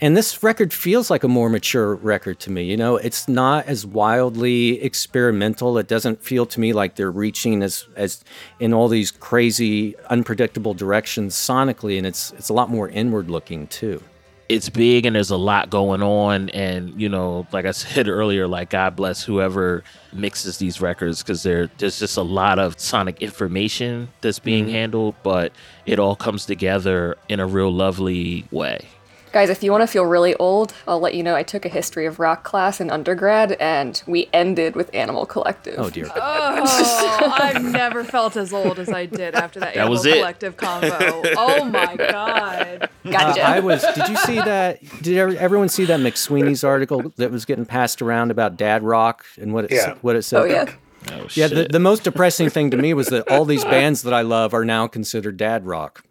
And 0.02 0.16
this 0.16 0.42
record 0.42 0.72
feels 0.72 1.10
like 1.10 1.22
a 1.22 1.28
more 1.28 1.48
mature 1.48 1.94
record 1.94 2.40
to 2.40 2.50
me. 2.50 2.64
You 2.64 2.76
know, 2.76 2.96
it's 2.96 3.28
not 3.28 3.66
as 3.66 3.86
wildly 3.86 4.82
experimental. 4.82 5.78
It 5.78 5.86
doesn't 5.86 6.24
feel 6.24 6.44
to 6.46 6.58
me 6.58 6.72
like 6.72 6.96
they're 6.96 7.12
reaching 7.12 7.62
as 7.62 7.86
as 7.94 8.24
in 8.58 8.74
all 8.74 8.88
these 8.88 9.12
crazy, 9.12 9.94
unpredictable 10.10 10.74
directions 10.74 11.36
sonically, 11.36 11.98
and 11.98 12.06
it's 12.06 12.32
it's 12.32 12.48
a 12.48 12.52
lot 12.52 12.68
more 12.68 12.88
inward 12.88 13.30
looking 13.30 13.68
too. 13.68 14.02
it's 14.48 14.68
big 14.68 15.06
and 15.06 15.14
there's 15.14 15.30
a 15.30 15.36
lot 15.36 15.70
going 15.70 16.02
on 16.02 16.50
and 16.50 17.00
you 17.00 17.08
know 17.08 17.46
like 17.52 17.64
i 17.64 17.70
said 17.84 18.08
earlier 18.08 18.48
like 18.48 18.70
god 18.70 18.96
bless 18.96 19.22
whoever 19.22 19.84
mixes 20.12 20.58
these 20.58 20.80
records 20.80 21.22
because 21.22 21.44
there 21.44 21.70
there's 21.78 22.00
just 22.00 22.16
a 22.16 22.22
lot 22.22 22.58
of 22.58 22.78
sonic 22.78 23.22
information 23.22 24.08
that's 24.20 24.40
being 24.40 24.64
mm-hmm. 24.64 24.74
handled 24.74 25.14
but 25.22 25.52
it 25.86 25.98
all 26.00 26.16
comes 26.16 26.44
together 26.44 27.16
in 27.28 27.38
a 27.38 27.46
real 27.46 27.72
lovely 27.72 28.44
way 28.50 28.84
Guys, 29.32 29.48
if 29.48 29.62
you 29.62 29.70
want 29.72 29.80
to 29.80 29.86
feel 29.86 30.04
really 30.04 30.34
old, 30.34 30.74
I'll 30.86 31.00
let 31.00 31.14
you 31.14 31.22
know 31.22 31.34
I 31.34 31.42
took 31.42 31.64
a 31.64 31.68
history 31.70 32.04
of 32.04 32.20
rock 32.20 32.44
class 32.44 32.82
in 32.82 32.90
undergrad 32.90 33.52
and 33.52 34.02
we 34.06 34.28
ended 34.34 34.76
with 34.76 34.94
Animal 34.94 35.24
Collective. 35.24 35.76
Oh 35.78 35.88
dear. 35.88 36.06
Oh, 36.14 37.38
I've 37.40 37.64
never 37.72 38.04
felt 38.04 38.36
as 38.36 38.52
old 38.52 38.78
as 38.78 38.90
I 38.90 39.06
did 39.06 39.34
after 39.34 39.58
that, 39.60 39.72
That 39.74 39.88
was 39.88 40.04
Animal 40.04 40.18
it. 40.18 40.20
Collective 40.20 40.56
combo. 40.58 41.22
Oh 41.38 41.64
my 41.64 41.96
god. 42.10 42.90
Gotcha. 43.10 43.42
Uh, 43.42 43.46
I 43.48 43.60
was. 43.60 43.82
Did 43.94 44.08
you 44.08 44.16
see 44.16 44.34
that? 44.36 44.80
Did 45.00 45.16
everyone 45.38 45.70
see 45.70 45.86
that 45.86 46.00
McSweeney's 46.00 46.62
article 46.62 47.10
that 47.16 47.30
was 47.30 47.46
getting 47.46 47.64
passed 47.64 48.02
around 48.02 48.30
about 48.30 48.58
dad 48.58 48.82
rock 48.82 49.24
and 49.40 49.54
what 49.54 49.64
it 49.64 49.70
Yeah. 49.72 49.94
what 50.02 50.14
it 50.14 50.22
said? 50.24 50.42
oh, 50.42 50.44
yeah. 50.44 50.66
oh 51.10 51.16
Yeah, 51.32 51.46
shit 51.48 51.50
the, 51.54 51.64
the 51.70 51.80
most 51.80 52.04
depressing 52.04 52.50
thing 52.50 52.70
to 52.70 52.76
me 52.76 52.92
was 52.92 53.06
that 53.08 53.26
all 53.30 53.46
these 53.46 53.64
bands 53.64 54.02
that 54.02 54.12
I 54.12 54.20
love 54.20 54.52
are 54.52 54.66
now 54.66 54.86
considered 54.88 55.38
dad 55.38 55.64
rock. 55.64 56.04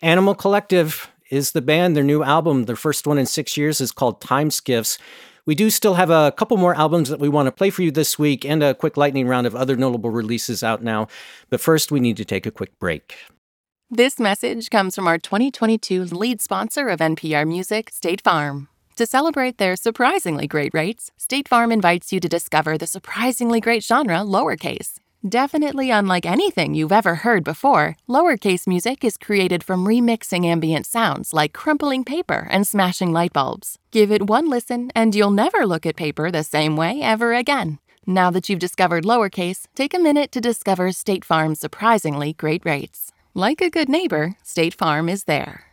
Animal 0.00 0.34
Collective 0.34 1.10
is 1.32 1.52
the 1.52 1.62
band. 1.62 1.96
Their 1.96 2.04
new 2.04 2.22
album, 2.22 2.66
their 2.66 2.76
first 2.76 3.06
one 3.06 3.18
in 3.18 3.26
six 3.26 3.56
years, 3.56 3.80
is 3.80 3.90
called 3.90 4.20
Time 4.20 4.50
Skiffs. 4.50 4.98
We 5.46 5.56
do 5.56 5.70
still 5.70 5.94
have 5.94 6.10
a 6.10 6.32
couple 6.36 6.56
more 6.58 6.74
albums 6.74 7.08
that 7.08 7.18
we 7.18 7.28
want 7.28 7.46
to 7.46 7.52
play 7.52 7.70
for 7.70 7.82
you 7.82 7.90
this 7.90 8.18
week 8.18 8.44
and 8.44 8.62
a 8.62 8.74
quick 8.74 8.96
lightning 8.96 9.26
round 9.26 9.46
of 9.46 9.56
other 9.56 9.74
notable 9.74 10.10
releases 10.10 10.62
out 10.62 10.84
now. 10.84 11.08
But 11.50 11.60
first, 11.60 11.90
we 11.90 11.98
need 11.98 12.16
to 12.18 12.24
take 12.24 12.46
a 12.46 12.50
quick 12.50 12.78
break. 12.78 13.16
This 13.90 14.20
message 14.20 14.70
comes 14.70 14.94
from 14.94 15.08
our 15.08 15.18
2022 15.18 16.04
lead 16.04 16.40
sponsor 16.40 16.88
of 16.88 17.00
NPR 17.00 17.48
Music, 17.48 17.90
State 17.90 18.20
Farm. 18.20 18.68
To 18.96 19.06
celebrate 19.06 19.58
their 19.58 19.74
surprisingly 19.74 20.46
great 20.46 20.72
rates, 20.74 21.10
State 21.16 21.48
Farm 21.48 21.72
invites 21.72 22.12
you 22.12 22.20
to 22.20 22.28
discover 22.28 22.76
the 22.76 22.86
surprisingly 22.86 23.60
great 23.60 23.82
genre 23.82 24.18
lowercase. 24.18 25.01
Definitely 25.28 25.88
unlike 25.88 26.26
anything 26.26 26.74
you've 26.74 26.90
ever 26.90 27.14
heard 27.14 27.44
before, 27.44 27.96
lowercase 28.08 28.66
music 28.66 29.04
is 29.04 29.16
created 29.16 29.62
from 29.62 29.86
remixing 29.86 30.44
ambient 30.44 30.84
sounds 30.84 31.32
like 31.32 31.52
crumpling 31.52 32.02
paper 32.02 32.48
and 32.50 32.66
smashing 32.66 33.12
light 33.12 33.32
bulbs. 33.32 33.78
Give 33.92 34.10
it 34.10 34.26
one 34.26 34.50
listen, 34.50 34.90
and 34.96 35.14
you'll 35.14 35.30
never 35.30 35.64
look 35.64 35.86
at 35.86 35.94
paper 35.94 36.32
the 36.32 36.42
same 36.42 36.74
way 36.76 37.00
ever 37.00 37.34
again. 37.34 37.78
Now 38.04 38.32
that 38.32 38.48
you've 38.48 38.58
discovered 38.58 39.04
lowercase, 39.04 39.68
take 39.76 39.94
a 39.94 40.00
minute 40.00 40.32
to 40.32 40.40
discover 40.40 40.90
State 40.90 41.24
Farm's 41.24 41.60
surprisingly 41.60 42.32
great 42.32 42.64
rates. 42.64 43.12
Like 43.32 43.60
a 43.60 43.70
good 43.70 43.88
neighbor, 43.88 44.34
State 44.42 44.74
Farm 44.74 45.08
is 45.08 45.24
there. 45.24 45.71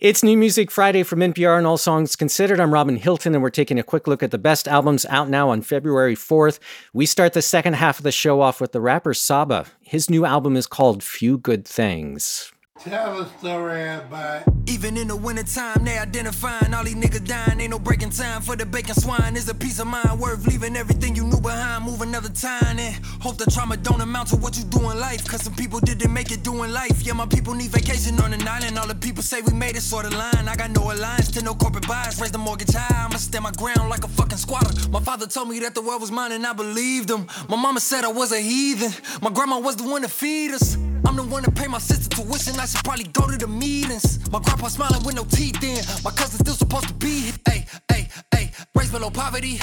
It's 0.00 0.22
New 0.22 0.36
Music 0.38 0.70
Friday 0.70 1.02
from 1.02 1.18
NPR 1.18 1.58
and 1.58 1.66
All 1.66 1.76
Songs 1.76 2.14
Considered. 2.14 2.60
I'm 2.60 2.72
Robin 2.72 2.94
Hilton, 2.94 3.34
and 3.34 3.42
we're 3.42 3.50
taking 3.50 3.80
a 3.80 3.82
quick 3.82 4.06
look 4.06 4.22
at 4.22 4.30
the 4.30 4.38
best 4.38 4.68
albums 4.68 5.04
out 5.06 5.28
now 5.28 5.48
on 5.48 5.60
February 5.60 6.14
4th. 6.14 6.60
We 6.92 7.04
start 7.04 7.32
the 7.32 7.42
second 7.42 7.72
half 7.72 7.98
of 7.98 8.04
the 8.04 8.12
show 8.12 8.40
off 8.40 8.60
with 8.60 8.70
the 8.70 8.80
rapper 8.80 9.12
Saba. 9.12 9.66
His 9.80 10.08
new 10.08 10.24
album 10.24 10.56
is 10.56 10.68
called 10.68 11.02
Few 11.02 11.36
Good 11.36 11.64
Things. 11.64 12.52
Tell 12.80 13.22
a 13.22 13.26
story 13.38 13.88
about 13.88 14.44
Even 14.68 14.96
in 14.96 15.08
the 15.08 15.16
wintertime, 15.16 15.84
they 15.84 15.98
identifying 15.98 16.72
all 16.72 16.84
these 16.84 16.94
niggas 16.94 17.26
dying. 17.26 17.60
Ain't 17.60 17.70
no 17.72 17.78
breaking 17.80 18.10
time 18.10 18.40
for 18.40 18.54
the 18.54 18.64
bacon 18.64 18.94
swine. 18.94 19.34
Is 19.34 19.48
a 19.48 19.54
peace 19.54 19.80
of 19.80 19.88
mind 19.88 20.20
worth 20.20 20.46
leaving 20.46 20.76
everything 20.76 21.16
you 21.16 21.24
knew 21.24 21.40
behind. 21.40 21.84
Move 21.84 22.02
another 22.02 22.28
time 22.28 22.78
and 22.78 22.94
hope 23.20 23.36
the 23.36 23.50
trauma 23.50 23.76
don't 23.76 24.00
amount 24.00 24.28
to 24.28 24.36
what 24.36 24.56
you 24.56 24.62
do 24.62 24.78
in 24.90 25.00
life. 25.00 25.26
Cause 25.26 25.42
some 25.42 25.56
people 25.56 25.80
didn't 25.80 26.12
make 26.12 26.30
it 26.30 26.44
doing 26.44 26.70
life. 26.70 27.04
Yeah, 27.04 27.14
my 27.14 27.26
people 27.26 27.52
need 27.52 27.70
vacation 27.70 28.20
on 28.20 28.32
an 28.32 28.46
island. 28.46 28.78
All 28.78 28.86
the 28.86 28.94
people 28.94 29.24
say 29.24 29.40
we 29.40 29.52
made 29.54 29.74
it 29.74 29.82
sort 29.82 30.06
of 30.06 30.12
line. 30.14 30.46
I 30.46 30.54
got 30.54 30.70
no 30.70 30.92
alliance 30.92 31.32
to 31.32 31.42
no 31.42 31.54
corporate 31.54 31.88
bias. 31.88 32.20
Raise 32.20 32.30
the 32.30 32.38
mortgage 32.38 32.72
high. 32.72 33.06
I'ma 33.06 33.16
stand 33.16 33.42
my 33.42 33.52
ground 33.52 33.90
like 33.90 34.04
a 34.04 34.08
fucking 34.08 34.38
squatter. 34.38 34.88
My 34.90 35.00
father 35.00 35.26
told 35.26 35.48
me 35.48 35.58
that 35.60 35.74
the 35.74 35.82
world 35.82 36.00
was 36.00 36.12
mine 36.12 36.30
and 36.30 36.46
I 36.46 36.52
believed 36.52 37.10
him. 37.10 37.26
My 37.48 37.56
mama 37.56 37.80
said 37.80 38.04
I 38.04 38.12
was 38.12 38.30
a 38.30 38.40
heathen. 38.40 38.92
My 39.20 39.30
grandma 39.30 39.58
was 39.58 39.74
the 39.74 39.82
one 39.82 40.02
to 40.02 40.08
feed 40.08 40.52
us. 40.52 40.76
I'm 41.04 41.16
the 41.16 41.22
one 41.22 41.42
to 41.44 41.50
pay 41.50 41.66
my 41.66 41.78
sister 41.78 42.08
tuition. 42.08 42.58
I 42.58 42.66
should 42.66 42.84
probably 42.84 43.04
go 43.04 43.30
to 43.30 43.36
the 43.36 43.46
meetings. 43.46 44.18
My 44.30 44.40
grandpa 44.40 44.68
smiling 44.68 45.04
with 45.04 45.14
no 45.14 45.24
teeth 45.24 45.62
in. 45.62 45.78
My 46.04 46.10
cousin 46.10 46.38
still 46.44 46.54
supposed 46.54 46.88
to 46.88 46.94
be. 46.94 47.32
Hey, 47.48 47.66
hey, 47.90 48.08
hey, 48.34 48.50
raised 48.74 48.92
below 48.92 49.10
poverty. 49.10 49.60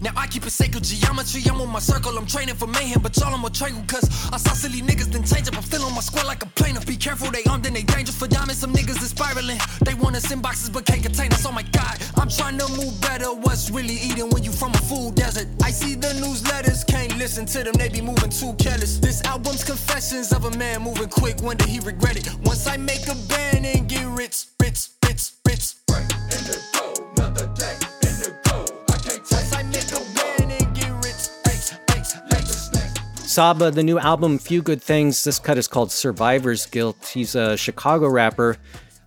Now 0.00 0.12
I 0.16 0.26
keep 0.28 0.44
a 0.44 0.50
sacred 0.50 0.84
geometry. 0.84 1.42
I'm 1.50 1.60
on 1.60 1.70
my 1.70 1.80
circle. 1.80 2.16
I'm 2.16 2.26
training 2.26 2.54
for 2.54 2.66
mayhem, 2.66 3.02
but 3.02 3.16
y'all 3.16 3.34
I'm 3.34 3.44
a 3.44 3.50
triangle. 3.50 3.82
Cause 3.86 4.06
I 4.32 4.36
saw 4.36 4.52
silly 4.52 4.80
niggas 4.80 5.10
then 5.10 5.24
change 5.24 5.48
up. 5.48 5.56
I'm 5.56 5.62
still 5.62 5.84
on 5.84 5.94
my 5.94 6.00
square 6.00 6.24
like 6.24 6.42
a 6.42 6.46
plaintiff. 6.46 6.86
Be 6.86 6.96
careful, 6.96 7.30
they 7.30 7.42
armed 7.50 7.66
and 7.66 7.74
they 7.74 7.82
dangerous 7.82 8.16
for 8.16 8.28
diamonds. 8.28 8.60
Some 8.60 8.72
niggas 8.72 9.02
is 9.02 9.10
spiraling. 9.10 9.58
They 9.84 9.94
want 9.94 10.16
us 10.16 10.30
in 10.30 10.40
boxes 10.40 10.70
but 10.70 10.84
can't 10.86 11.02
contain 11.02 11.32
us. 11.32 11.44
Oh 11.44 11.52
my 11.52 11.62
god, 11.62 11.98
I'm 12.16 12.28
trying 12.28 12.58
to 12.58 12.68
move 12.68 13.00
better. 13.00 13.32
What's 13.32 13.70
really 13.70 13.94
eating 13.94 14.30
when 14.30 14.44
you 14.44 14.52
from 14.52 14.72
a 14.72 14.78
food 14.78 15.16
desert? 15.16 15.48
I 15.62 15.70
see 15.70 15.94
the 15.94 16.08
newsletters, 16.22 16.86
can't 16.86 17.16
listen 17.18 17.46
to 17.46 17.64
them. 17.64 17.74
They 17.74 17.88
be 17.88 18.00
moving 18.00 18.30
too 18.30 18.54
careless. 18.54 18.98
This 18.98 19.24
album's 19.24 19.64
confessions 19.64 20.32
of 20.32 20.44
a 20.44 20.56
man 20.56 20.82
moving 20.82 21.08
quick. 21.08 21.40
When 21.40 21.56
did 21.56 21.68
he 21.68 21.80
regret 21.80 22.16
it? 22.16 22.28
Once 22.44 22.66
I 22.66 22.76
make 22.76 23.08
a 23.08 23.16
band 23.28 23.66
and 23.66 23.88
get 23.88 24.06
rich, 24.06 24.46
Saba, 33.38 33.70
the 33.70 33.84
new 33.84 34.00
album, 34.00 34.36
Few 34.36 34.60
Good 34.60 34.82
Things. 34.82 35.22
This 35.22 35.38
cut 35.38 35.58
is 35.58 35.68
called 35.68 35.92
Survivor's 35.92 36.66
Guilt. 36.66 37.12
He's 37.14 37.36
a 37.36 37.56
Chicago 37.56 38.08
rapper. 38.08 38.56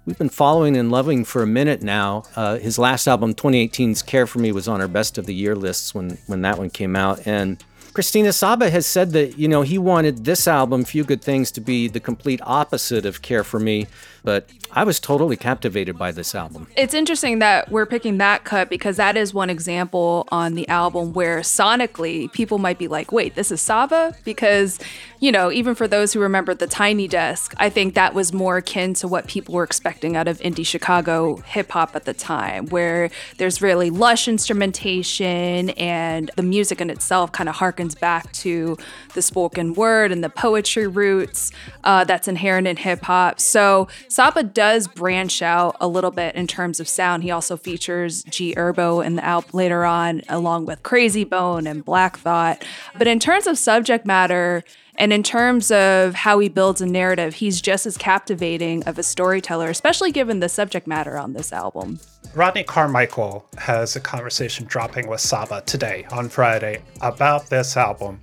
We've 0.05 0.17
been 0.17 0.29
following 0.29 0.77
and 0.77 0.89
loving 0.89 1.25
for 1.25 1.43
a 1.43 1.45
minute 1.45 1.83
now. 1.83 2.23
Uh, 2.33 2.57
his 2.57 2.79
last 2.79 3.07
album, 3.07 3.33
2018's 3.33 4.01
Care 4.01 4.25
for 4.25 4.39
Me, 4.39 4.53
was 4.53 4.69
on 4.69 4.79
our 4.79 4.87
best 4.87 5.17
of 5.17 5.25
the 5.25 5.33
year 5.33 5.53
lists 5.53 5.93
when, 5.93 6.17
when 6.27 6.43
that 6.43 6.57
one 6.57 6.69
came 6.69 6.95
out. 6.95 7.27
And 7.27 7.61
Christina 7.93 8.31
Saba 8.31 8.69
has 8.69 8.85
said 8.85 9.11
that, 9.11 9.37
you 9.37 9.49
know, 9.49 9.63
he 9.63 9.77
wanted 9.77 10.23
this 10.23 10.47
album, 10.47 10.85
Few 10.85 11.03
Good 11.03 11.21
Things, 11.21 11.51
to 11.51 11.61
be 11.61 11.89
the 11.89 11.99
complete 11.99 12.39
opposite 12.43 13.05
of 13.05 13.21
Care 13.21 13.43
for 13.43 13.59
Me, 13.59 13.87
but 14.23 14.49
I 14.71 14.85
was 14.85 15.01
totally 15.01 15.35
captivated 15.35 15.97
by 15.97 16.13
this 16.13 16.33
album. 16.33 16.67
It's 16.77 16.93
interesting 16.93 17.39
that 17.39 17.69
we're 17.69 17.85
picking 17.85 18.17
that 18.19 18.45
cut 18.45 18.69
because 18.69 18.95
that 18.95 19.17
is 19.17 19.33
one 19.33 19.49
example 19.49 20.25
on 20.31 20.55
the 20.55 20.65
album 20.69 21.11
where 21.11 21.39
sonically 21.39 22.31
people 22.31 22.57
might 22.57 22.77
be 22.77 22.87
like, 22.87 23.11
wait, 23.11 23.35
this 23.35 23.51
is 23.51 23.59
Saba? 23.59 24.15
Because, 24.23 24.79
you 25.19 25.31
know, 25.31 25.51
even 25.51 25.75
for 25.75 25.89
those 25.89 26.13
who 26.13 26.21
remember 26.21 26.53
the 26.53 26.67
Tiny 26.67 27.09
Desk, 27.09 27.53
I 27.57 27.69
think 27.69 27.95
that 27.95 28.13
was 28.13 28.31
more 28.31 28.57
akin 28.57 28.93
to 28.95 29.07
what 29.09 29.27
people 29.27 29.55
were 29.55 29.63
expecting 29.63 30.15
out 30.15 30.29
of 30.29 30.39
indie 30.39 30.65
Chicago 30.65 31.37
hip 31.37 31.71
hop 31.71 31.93
at 31.97 32.05
the 32.05 32.13
time, 32.13 32.67
where 32.67 33.09
there's 33.37 33.61
really 33.61 33.89
lush 33.89 34.29
instrumentation 34.29 35.71
and 35.71 36.31
the 36.37 36.43
music 36.43 36.79
in 36.79 36.89
itself 36.89 37.33
kind 37.33 37.49
of 37.49 37.55
harkens 37.55 37.80
back 37.89 38.31
to 38.33 38.77
the 39.13 39.21
spoken 39.21 39.73
word 39.73 40.11
and 40.11 40.23
the 40.23 40.29
poetry 40.29 40.87
roots 40.87 41.51
uh, 41.83 42.03
that's 42.03 42.27
inherent 42.27 42.67
in 42.67 42.77
hip 42.77 43.01
hop. 43.01 43.39
So 43.39 43.87
Saba 44.07 44.43
does 44.43 44.87
branch 44.87 45.41
out 45.41 45.75
a 45.81 45.87
little 45.87 46.11
bit 46.11 46.35
in 46.35 46.47
terms 46.47 46.79
of 46.79 46.87
sound. 46.87 47.23
He 47.23 47.31
also 47.31 47.57
features 47.57 48.23
G 48.23 48.53
Herbo 48.55 49.05
in 49.05 49.15
the 49.15 49.25
album 49.25 49.51
later 49.53 49.85
on, 49.85 50.21
along 50.29 50.65
with 50.65 50.83
Krayzie 50.83 51.27
Bone 51.27 51.67
and 51.67 51.83
Black 51.83 52.17
Thought. 52.17 52.63
But 52.97 53.07
in 53.07 53.19
terms 53.19 53.47
of 53.47 53.57
subject 53.57 54.05
matter, 54.05 54.63
and 54.95 55.13
in 55.13 55.23
terms 55.23 55.71
of 55.71 56.13
how 56.13 56.39
he 56.39 56.49
builds 56.49 56.81
a 56.81 56.85
narrative, 56.85 57.35
he's 57.35 57.61
just 57.61 57.85
as 57.85 57.97
captivating 57.97 58.83
of 58.83 58.97
a 58.97 59.03
storyteller, 59.03 59.69
especially 59.69 60.11
given 60.11 60.39
the 60.39 60.49
subject 60.49 60.87
matter 60.87 61.17
on 61.17 61.33
this 61.33 61.53
album. 61.53 61.99
Rodney 62.33 62.63
Carmichael 62.63 63.45
has 63.57 63.95
a 63.95 63.99
conversation 63.99 64.65
dropping 64.65 65.07
with 65.07 65.21
Saba 65.21 65.61
today 65.65 66.05
on 66.11 66.29
Friday 66.29 66.81
about 67.01 67.49
this 67.49 67.75
album. 67.75 68.21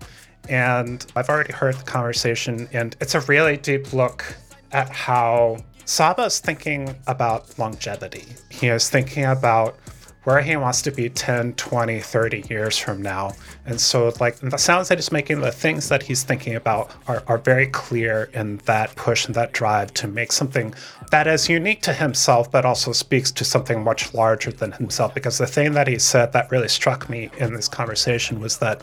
And 0.49 1.05
I've 1.15 1.29
already 1.29 1.53
heard 1.53 1.75
the 1.75 1.85
conversation, 1.85 2.69
and 2.73 2.97
it's 3.01 3.15
a 3.15 3.21
really 3.21 3.59
deep 3.59 3.93
look 3.93 4.25
at 4.73 4.89
how 4.89 5.59
Saba 5.85 6.25
is 6.25 6.39
thinking 6.39 6.95
about 7.07 7.59
longevity. 7.59 8.25
He 8.51 8.69
is 8.69 8.89
thinking 8.89 9.25
about 9.25 9.77
where 10.28 10.42
he 10.42 10.56
wants 10.56 10.82
to 10.82 10.90
be 10.90 11.08
10, 11.08 11.54
20, 11.54 12.00
30 12.00 12.44
years 12.50 12.76
from 12.76 13.00
now. 13.00 13.32
And 13.64 13.80
so, 13.80 14.12
like, 14.20 14.37
the 14.40 14.58
sounds 14.58 14.88
that 14.88 14.99
he's 14.99 15.11
making, 15.11 15.40
the 15.40 15.50
things 15.50 15.88
that 15.88 16.02
he's 16.02 16.23
thinking 16.23 16.54
about 16.54 16.94
are, 17.06 17.23
are 17.28 17.38
very 17.38 17.68
clear 17.68 18.28
in 18.35 18.58
that 18.66 18.94
push 18.94 19.25
and 19.25 19.35
that 19.37 19.52
drive 19.52 19.94
to 19.94 20.06
make 20.06 20.30
something 20.30 20.75
that 21.11 21.26
is 21.26 21.49
unique 21.49 21.80
to 21.80 21.94
himself, 21.94 22.50
but 22.50 22.66
also 22.66 22.92
speaks 22.92 23.32
to 23.32 23.42
something 23.42 23.82
much 23.82 24.12
larger 24.12 24.52
than 24.52 24.73
himself. 24.73 25.14
Because 25.14 25.38
the 25.38 25.47
thing 25.47 25.73
that 25.73 25.88
he 25.88 25.99
said 25.99 26.35
that 26.35 26.50
really 26.50 26.68
struck 26.68 27.08
me 27.08 27.30
in 27.38 27.54
this 27.54 27.66
conversation 27.66 28.38
was 28.38 28.58
that 28.58 28.82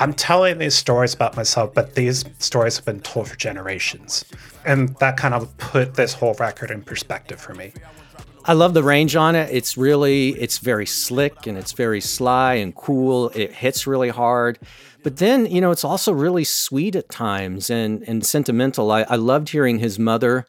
I'm 0.00 0.12
telling 0.12 0.58
these 0.58 0.74
stories 0.74 1.14
about 1.14 1.36
myself, 1.36 1.72
but 1.72 1.94
these 1.94 2.24
stories 2.40 2.74
have 2.78 2.84
been 2.84 2.98
told 2.98 3.28
for 3.28 3.36
generations. 3.36 4.24
And 4.64 4.96
that 4.96 5.16
kind 5.18 5.34
of 5.34 5.56
put 5.56 5.94
this 5.94 6.14
whole 6.14 6.34
record 6.40 6.72
in 6.72 6.82
perspective 6.82 7.40
for 7.40 7.54
me. 7.54 7.72
I 8.46 8.52
love 8.52 8.74
the 8.74 8.82
range 8.82 9.16
on 9.16 9.34
it. 9.34 9.48
It's 9.50 9.76
really, 9.76 10.30
it's 10.30 10.58
very 10.58 10.84
slick 10.84 11.46
and 11.46 11.56
it's 11.56 11.72
very 11.72 12.02
sly 12.02 12.54
and 12.54 12.74
cool. 12.74 13.30
It 13.30 13.52
hits 13.52 13.86
really 13.86 14.10
hard. 14.10 14.58
But 15.02 15.16
then, 15.16 15.46
you 15.46 15.62
know, 15.62 15.70
it's 15.70 15.84
also 15.84 16.12
really 16.12 16.44
sweet 16.44 16.94
at 16.94 17.08
times 17.08 17.70
and, 17.70 18.02
and 18.06 18.24
sentimental. 18.24 18.90
I, 18.90 19.02
I 19.02 19.16
loved 19.16 19.48
hearing 19.48 19.78
his 19.78 19.98
mother 19.98 20.46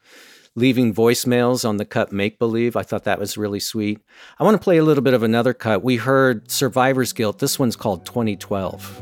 leaving 0.54 0.94
voicemails 0.94 1.66
on 1.66 1.78
the 1.78 1.84
cut 1.86 2.12
Make 2.12 2.38
Believe. 2.38 2.76
I 2.76 2.82
thought 2.82 3.04
that 3.04 3.18
was 3.18 3.38
really 3.38 3.60
sweet. 3.60 4.00
I 4.38 4.44
want 4.44 4.56
to 4.56 4.62
play 4.62 4.76
a 4.76 4.84
little 4.84 5.02
bit 5.02 5.14
of 5.14 5.22
another 5.22 5.54
cut. 5.54 5.82
We 5.82 5.96
heard 5.96 6.50
Survivor's 6.50 7.12
Guilt. 7.14 7.38
This 7.38 7.58
one's 7.58 7.76
called 7.76 8.04
2012. 8.04 9.00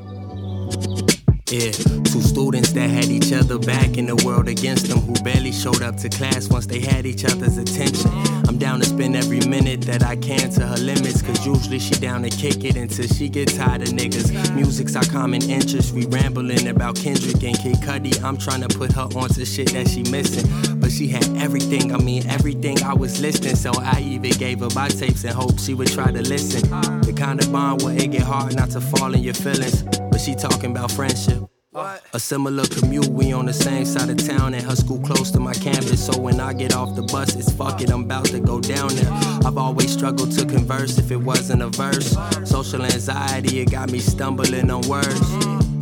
Yeah, 1.51 1.71
two 1.71 2.23
students 2.23 2.73
that 2.73 2.91
had 2.91 3.07
each 3.07 3.33
other 3.33 3.59
back 3.59 3.97
in 3.97 4.07
the 4.07 4.17
world 4.25 4.49
against 4.49 4.89
them 4.89 4.99
who 4.99 5.15
barely 5.23 5.53
showed 5.53 5.83
up 5.83 5.97
to 5.99 6.09
class 6.09 6.49
once 6.49 6.67
they 6.67 6.81
had 6.81 7.07
each 7.07 7.25
other's 7.25 7.59
attention. 7.59 8.44
I'm 8.47 8.59
down 8.59 8.81
to 8.81 8.87
spend 8.87 9.17
every 9.17 9.41
minute 9.41 9.83
that 9.83 10.03
I 10.03 10.17
can 10.17 10.51
to 10.51 10.67
her 10.67 10.77
limits, 10.77 11.23
cause 11.23 11.47
usually 11.47 11.79
she 11.79 11.95
down 11.95 12.23
to 12.23 12.31
kick 12.31 12.65
it 12.65 12.77
until 12.77 13.07
she 13.07 13.29
get 13.29 13.49
tired 13.49 13.83
of 13.83 13.89
niggas. 13.89 14.55
Music's 14.55 14.97
our 14.97 15.05
common 15.05 15.43
interest, 15.49 15.95
we 15.95 16.07
rambling 16.07 16.69
about 16.69 16.97
Kendrick 16.97 17.43
and 17.43 17.59
Kid 17.59 17.77
Cudi. 17.77 18.23
I'm 18.23 18.37
trying 18.37 18.61
to 18.61 18.69
put 18.69 18.93
her 18.93 19.09
onto 19.17 19.45
shit 19.45 19.73
that 19.73 19.89
she 19.89 20.03
missing, 20.11 20.49
but 20.81 20.91
she 20.91 21.09
had 21.09 21.25
everything, 21.37 21.95
I 21.95 21.99
mean 21.99 22.27
everything 22.29 22.83
I 22.83 22.95
was 22.95 23.21
listening, 23.21 23.57
so 23.57 23.73
I 23.75 24.01
even 24.01 24.33
gave 24.33 24.61
her 24.61 24.69
my 24.75 24.89
tapes 24.89 25.25
and 25.25 25.35
hoped 25.35 25.61
she 25.61 25.75
would 25.75 25.91
try 25.91 26.11
to 26.11 26.23
listen. 26.23 26.69
The 27.03 27.15
kind 27.17 27.43
of 27.43 27.51
bond 27.51 27.83
where 27.83 27.97
it 27.97 28.11
get 28.11 28.23
hard 28.23 28.55
not 28.57 28.71
to 28.71 28.81
fall 28.81 29.15
in 29.15 29.23
your 29.23 29.35
feelings, 29.35 29.83
but 29.83 30.21
she 30.21 30.35
talking 30.35 30.71
about 30.71 30.91
friendship. 30.91 31.54
Oh. 31.77 31.99
A 32.13 32.21
similar 32.21 32.65
commute, 32.67 33.09
we 33.09 33.33
on 33.33 33.47
the 33.47 33.53
same 33.53 33.85
side 33.85 34.09
of 34.09 34.25
town, 34.25 34.55
and 34.55 34.63
her 34.63 34.77
school 34.77 35.01
close 35.01 35.33
to 35.33 35.41
my 35.41 35.55
campus. 35.55 36.07
So 36.07 36.17
when 36.17 36.39
I 36.39 36.53
get 36.53 36.73
off 36.73 36.95
the 36.95 37.03
bus, 37.03 37.35
it's 37.35 37.53
fuck 37.53 37.81
it, 37.81 37.91
I'm 37.91 38.05
about 38.05 38.27
to 38.27 38.39
go 38.39 38.61
down 38.61 38.95
there. 38.95 39.11
I've 39.45 39.59
always 39.59 39.93
struggled 39.93 40.31
to 40.39 40.47
converse 40.47 40.99
if 40.99 41.11
it 41.11 41.17
wasn't 41.17 41.63
a 41.63 41.69
verse. 41.71 42.17
Social 42.49 42.83
anxiety, 42.83 43.59
it 43.59 43.73
got 43.73 43.91
me 43.91 43.99
stumbling 43.99 44.71
on 44.71 44.87
words. 44.87 45.21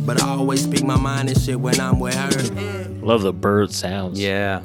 But 0.03 0.23
I 0.23 0.29
always 0.29 0.63
speak 0.63 0.83
my 0.83 0.97
mind 0.97 1.29
and 1.29 1.39
shit 1.39 1.59
when 1.59 1.79
I'm 1.79 1.99
with 1.99 2.15
her. 2.15 2.89
Love 3.05 3.21
the 3.21 3.31
bird 3.31 3.71
sounds. 3.71 4.19
Yeah. 4.19 4.63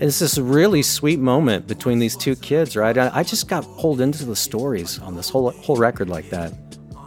It's 0.00 0.18
this 0.18 0.36
really 0.36 0.82
sweet 0.82 1.20
moment 1.20 1.68
between 1.68 2.00
these 2.00 2.16
two 2.16 2.34
kids, 2.34 2.76
right? 2.76 2.98
I, 2.98 3.10
I 3.14 3.22
just 3.22 3.48
got 3.48 3.64
pulled 3.78 4.00
into 4.00 4.24
the 4.24 4.36
stories 4.36 4.98
on 4.98 5.14
this 5.14 5.30
whole 5.30 5.52
whole 5.52 5.76
record 5.76 6.08
like 6.08 6.28
that. 6.30 6.52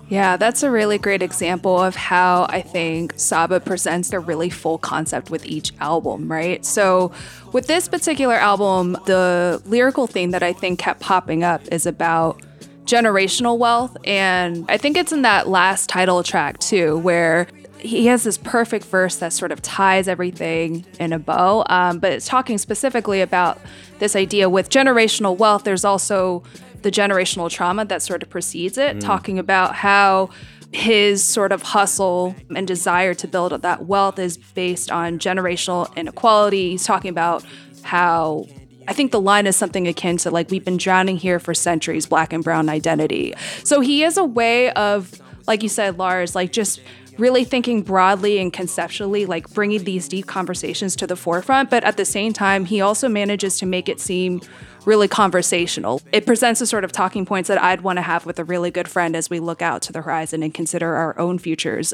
Yeah, 0.09 0.37
that's 0.37 0.63
a 0.63 0.71
really 0.71 0.97
great 0.97 1.21
example 1.21 1.79
of 1.79 1.95
how 1.95 2.47
I 2.49 2.61
think 2.61 3.13
Saba 3.15 3.59
presents 3.59 4.11
a 4.11 4.19
really 4.19 4.49
full 4.49 4.79
concept 4.79 5.29
with 5.29 5.45
each 5.45 5.71
album, 5.79 6.31
right? 6.31 6.65
So, 6.65 7.11
with 7.53 7.67
this 7.67 7.87
particular 7.87 8.33
album, 8.33 8.93
the 9.05 9.61
lyrical 9.65 10.07
theme 10.07 10.31
that 10.31 10.41
I 10.41 10.51
think 10.51 10.79
kept 10.79 10.99
popping 10.99 11.43
up 11.43 11.61
is 11.71 11.85
about 11.85 12.41
generational 12.85 13.59
wealth. 13.59 13.95
And 14.03 14.65
I 14.67 14.77
think 14.77 14.97
it's 14.97 15.11
in 15.11 15.21
that 15.21 15.47
last 15.47 15.89
title 15.89 16.23
track, 16.23 16.57
too, 16.57 16.97
where 16.97 17.47
he 17.77 18.07
has 18.07 18.23
this 18.23 18.37
perfect 18.37 18.85
verse 18.85 19.17
that 19.17 19.31
sort 19.31 19.51
of 19.51 19.61
ties 19.61 20.07
everything 20.07 20.85
in 20.99 21.13
a 21.13 21.19
bow. 21.19 21.65
Um, 21.69 21.99
but 21.99 22.11
it's 22.13 22.27
talking 22.27 22.57
specifically 22.57 23.21
about 23.21 23.59
this 23.99 24.15
idea 24.15 24.49
with 24.49 24.69
generational 24.69 25.37
wealth, 25.37 25.65
there's 25.65 25.85
also 25.85 26.43
the 26.83 26.91
generational 26.91 27.49
trauma 27.49 27.85
that 27.85 28.01
sort 28.01 28.23
of 28.23 28.29
precedes 28.29 28.77
it, 28.77 28.97
Mm. 28.97 29.01
talking 29.01 29.39
about 29.39 29.75
how 29.75 30.29
his 30.71 31.23
sort 31.23 31.51
of 31.51 31.63
hustle 31.63 32.35
and 32.55 32.67
desire 32.67 33.13
to 33.15 33.27
build 33.27 33.51
up 33.53 33.61
that 33.63 33.85
wealth 33.85 34.19
is 34.19 34.37
based 34.37 34.91
on 34.91 35.17
generational 35.17 35.93
inequality. 35.95 36.71
He's 36.71 36.83
talking 36.85 37.09
about 37.09 37.43
how 37.81 38.45
I 38.87 38.93
think 38.93 39.11
the 39.11 39.21
line 39.21 39.45
is 39.47 39.55
something 39.55 39.87
akin 39.87 40.17
to 40.17 40.31
like 40.31 40.49
we've 40.51 40.65
been 40.65 40.77
drowning 40.77 41.17
here 41.17 41.39
for 41.39 41.53
centuries, 41.53 42.05
black 42.07 42.33
and 42.33 42.43
brown 42.43 42.69
identity. 42.69 43.33
So 43.63 43.81
he 43.81 44.03
is 44.03 44.17
a 44.17 44.23
way 44.25 44.71
of, 44.71 45.19
like 45.47 45.61
you 45.63 45.69
said, 45.69 45.97
Lars, 45.99 46.33
like 46.35 46.51
just 46.51 46.81
really 47.19 47.43
thinking 47.43 47.81
broadly 47.81 48.39
and 48.39 48.51
conceptually, 48.51 49.25
like 49.25 49.49
bringing 49.49 49.83
these 49.83 50.07
deep 50.07 50.25
conversations 50.25 50.95
to 50.97 51.07
the 51.07 51.15
forefront. 51.15 51.69
But 51.69 51.83
at 51.83 51.97
the 51.97 52.05
same 52.05 52.33
time, 52.33 52.65
he 52.65 52.81
also 52.81 53.07
manages 53.07 53.59
to 53.59 53.65
make 53.65 53.89
it 53.89 53.99
seem 53.99 54.41
really 54.85 55.07
conversational. 55.07 56.01
It 56.11 56.25
presents 56.25 56.59
the 56.59 56.65
sort 56.65 56.83
of 56.83 56.91
talking 56.91 57.25
points 57.25 57.47
that 57.47 57.61
I'd 57.61 57.81
want 57.81 57.97
to 57.97 58.01
have 58.01 58.25
with 58.25 58.39
a 58.39 58.43
really 58.43 58.71
good 58.71 58.87
friend 58.87 59.15
as 59.15 59.29
we 59.29 59.39
look 59.39 59.61
out 59.61 59.81
to 59.83 59.93
the 59.93 60.01
horizon 60.01 60.41
and 60.41 60.53
consider 60.53 60.95
our 60.95 61.17
own 61.19 61.37
futures. 61.37 61.93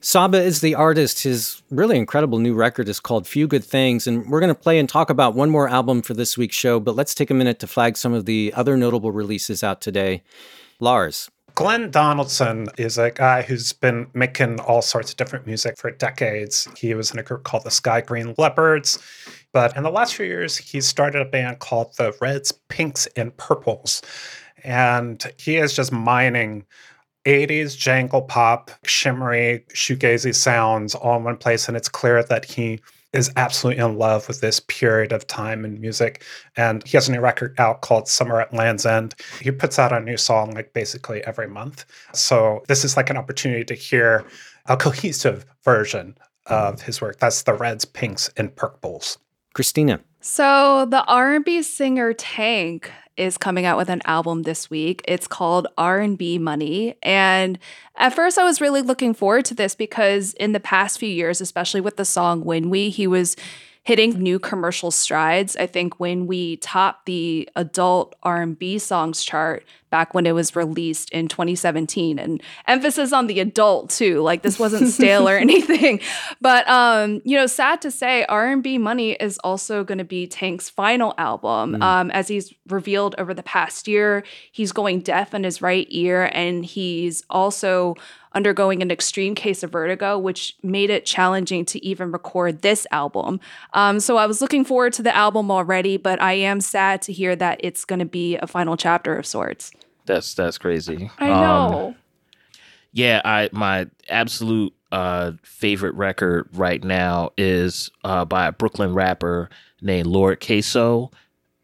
Saba 0.00 0.40
is 0.40 0.60
the 0.60 0.74
artist. 0.74 1.24
His 1.24 1.62
really 1.70 1.98
incredible 1.98 2.38
new 2.38 2.54
record 2.54 2.88
is 2.88 3.00
called 3.00 3.26
Few 3.26 3.48
Good 3.48 3.64
Things. 3.64 4.06
And 4.06 4.30
we're 4.30 4.40
going 4.40 4.54
to 4.54 4.60
play 4.60 4.78
and 4.78 4.88
talk 4.88 5.10
about 5.10 5.34
one 5.34 5.50
more 5.50 5.68
album 5.68 6.02
for 6.02 6.14
this 6.14 6.38
week's 6.38 6.56
show, 6.56 6.78
but 6.78 6.94
let's 6.94 7.14
take 7.14 7.30
a 7.30 7.34
minute 7.34 7.58
to 7.60 7.66
flag 7.66 7.96
some 7.96 8.14
of 8.14 8.24
the 8.24 8.52
other 8.54 8.76
notable 8.76 9.10
releases 9.10 9.64
out 9.64 9.80
today. 9.80 10.22
Lars. 10.80 11.30
Glenn 11.58 11.90
Donaldson 11.90 12.68
is 12.78 12.98
a 12.98 13.10
guy 13.10 13.42
who's 13.42 13.72
been 13.72 14.06
making 14.14 14.60
all 14.60 14.80
sorts 14.80 15.10
of 15.10 15.16
different 15.16 15.44
music 15.44 15.76
for 15.76 15.90
decades. 15.90 16.68
He 16.76 16.94
was 16.94 17.10
in 17.10 17.18
a 17.18 17.22
group 17.24 17.42
called 17.42 17.64
the 17.64 17.70
Sky 17.72 18.00
Green 18.00 18.32
Leopards. 18.38 19.00
But 19.52 19.76
in 19.76 19.82
the 19.82 19.90
last 19.90 20.14
few 20.14 20.24
years, 20.24 20.56
he 20.56 20.80
started 20.80 21.20
a 21.20 21.24
band 21.24 21.58
called 21.58 21.96
the 21.96 22.14
Reds, 22.20 22.52
Pinks, 22.68 23.08
and 23.16 23.36
Purples. 23.38 24.02
And 24.62 25.20
he 25.36 25.56
is 25.56 25.74
just 25.74 25.90
mining 25.90 26.64
80s 27.24 27.76
jangle 27.76 28.22
pop, 28.22 28.70
shimmery, 28.84 29.64
shoegazy 29.74 30.36
sounds 30.36 30.94
all 30.94 31.16
in 31.16 31.24
one 31.24 31.38
place. 31.38 31.66
And 31.66 31.76
it's 31.76 31.88
clear 31.88 32.22
that 32.22 32.44
he 32.44 32.78
is 33.12 33.32
absolutely 33.36 33.82
in 33.82 33.96
love 33.96 34.28
with 34.28 34.40
this 34.40 34.60
period 34.60 35.12
of 35.12 35.26
time 35.26 35.64
in 35.64 35.80
music. 35.80 36.22
And 36.56 36.86
he 36.86 36.96
has 36.96 37.08
a 37.08 37.12
new 37.12 37.20
record 37.20 37.54
out 37.58 37.80
called 37.80 38.06
Summer 38.08 38.40
at 38.40 38.52
Land's 38.52 38.84
End. 38.84 39.14
He 39.40 39.50
puts 39.50 39.78
out 39.78 39.92
a 39.92 40.00
new 40.00 40.16
song 40.16 40.52
like 40.52 40.72
basically 40.72 41.24
every 41.24 41.48
month. 41.48 41.84
So 42.12 42.62
this 42.68 42.84
is 42.84 42.96
like 42.96 43.10
an 43.10 43.16
opportunity 43.16 43.64
to 43.64 43.74
hear 43.74 44.24
a 44.66 44.76
cohesive 44.76 45.46
version 45.64 46.16
of 46.46 46.82
his 46.82 47.00
work. 47.00 47.18
That's 47.18 47.42
the 47.42 47.54
Reds, 47.54 47.84
Pinks, 47.84 48.30
and 48.36 48.54
Purples. 48.54 49.18
Christina. 49.54 50.00
So 50.20 50.86
the 50.86 51.04
R&B 51.04 51.62
singer 51.62 52.12
Tank 52.12 52.90
is 53.18 53.36
coming 53.36 53.66
out 53.66 53.76
with 53.76 53.88
an 53.88 54.02
album 54.04 54.42
this 54.42 54.70
week. 54.70 55.02
It's 55.06 55.26
called 55.26 55.66
R&B 55.76 56.38
Money, 56.38 56.96
and 57.02 57.58
at 57.96 58.14
first 58.14 58.38
I 58.38 58.44
was 58.44 58.60
really 58.60 58.82
looking 58.82 59.14
forward 59.14 59.44
to 59.46 59.54
this 59.54 59.74
because 59.74 60.34
in 60.34 60.52
the 60.52 60.60
past 60.60 60.98
few 60.98 61.08
years, 61.08 61.40
especially 61.40 61.80
with 61.80 61.96
the 61.96 62.04
song 62.04 62.44
When 62.44 62.70
We, 62.70 62.90
he 62.90 63.06
was 63.06 63.36
hitting 63.88 64.10
new 64.22 64.38
commercial 64.38 64.90
strides. 64.90 65.56
I 65.56 65.66
think 65.66 65.98
when 65.98 66.26
we 66.26 66.58
topped 66.58 67.06
the 67.06 67.48
adult 67.56 68.14
R&B 68.22 68.78
songs 68.80 69.24
chart 69.24 69.64
back 69.88 70.12
when 70.12 70.26
it 70.26 70.32
was 70.32 70.54
released 70.54 71.08
in 71.08 71.26
2017 71.26 72.18
and 72.18 72.42
emphasis 72.66 73.14
on 73.14 73.28
the 73.28 73.40
adult 73.40 73.88
too. 73.88 74.20
Like 74.20 74.42
this 74.42 74.58
wasn't 74.58 74.88
stale 74.92 75.26
or 75.26 75.38
anything. 75.38 76.00
But 76.38 76.68
um, 76.68 77.22
you 77.24 77.34
know, 77.34 77.46
sad 77.46 77.80
to 77.80 77.90
say 77.90 78.26
R&B 78.26 78.76
Money 78.76 79.12
is 79.12 79.38
also 79.42 79.84
going 79.84 79.96
to 79.96 80.04
be 80.04 80.26
Tank's 80.26 80.68
final 80.68 81.14
album. 81.16 81.76
Mm. 81.76 81.82
Um, 81.82 82.10
as 82.10 82.28
he's 82.28 82.52
revealed 82.68 83.14
over 83.16 83.32
the 83.32 83.42
past 83.42 83.88
year, 83.88 84.22
he's 84.52 84.72
going 84.72 85.00
deaf 85.00 85.32
in 85.32 85.44
his 85.44 85.62
right 85.62 85.86
ear 85.88 86.30
and 86.34 86.62
he's 86.62 87.22
also 87.30 87.94
undergoing 88.34 88.82
an 88.82 88.90
extreme 88.90 89.34
case 89.34 89.62
of 89.62 89.70
vertigo, 89.72 90.18
which 90.18 90.56
made 90.62 90.90
it 90.90 91.04
challenging 91.06 91.64
to 91.66 91.84
even 91.84 92.12
record 92.12 92.62
this 92.62 92.86
album. 92.90 93.40
Um, 93.72 94.00
so 94.00 94.16
I 94.16 94.26
was 94.26 94.40
looking 94.40 94.64
forward 94.64 94.92
to 94.94 95.02
the 95.02 95.14
album 95.16 95.50
already, 95.50 95.96
but 95.96 96.20
I 96.20 96.34
am 96.34 96.60
sad 96.60 97.02
to 97.02 97.12
hear 97.12 97.34
that 97.36 97.60
it's 97.62 97.84
going 97.84 98.00
to 98.00 98.04
be 98.04 98.36
a 98.36 98.46
final 98.46 98.76
chapter 98.76 99.16
of 99.16 99.26
sorts. 99.26 99.70
That's 100.06 100.34
that's 100.34 100.58
crazy. 100.58 101.10
I 101.18 101.30
Um, 101.30 101.40
know. 101.40 101.94
yeah, 102.92 103.20
I 103.24 103.50
my 103.52 103.86
absolute 104.08 104.72
uh, 104.90 105.32
favorite 105.42 105.94
record 105.94 106.48
right 106.52 106.82
now 106.82 107.30
is 107.36 107.90
uh, 108.04 108.24
by 108.24 108.46
a 108.46 108.52
Brooklyn 108.52 108.94
rapper 108.94 109.50
named 109.82 110.06
Lord 110.06 110.44
Queso. 110.44 111.10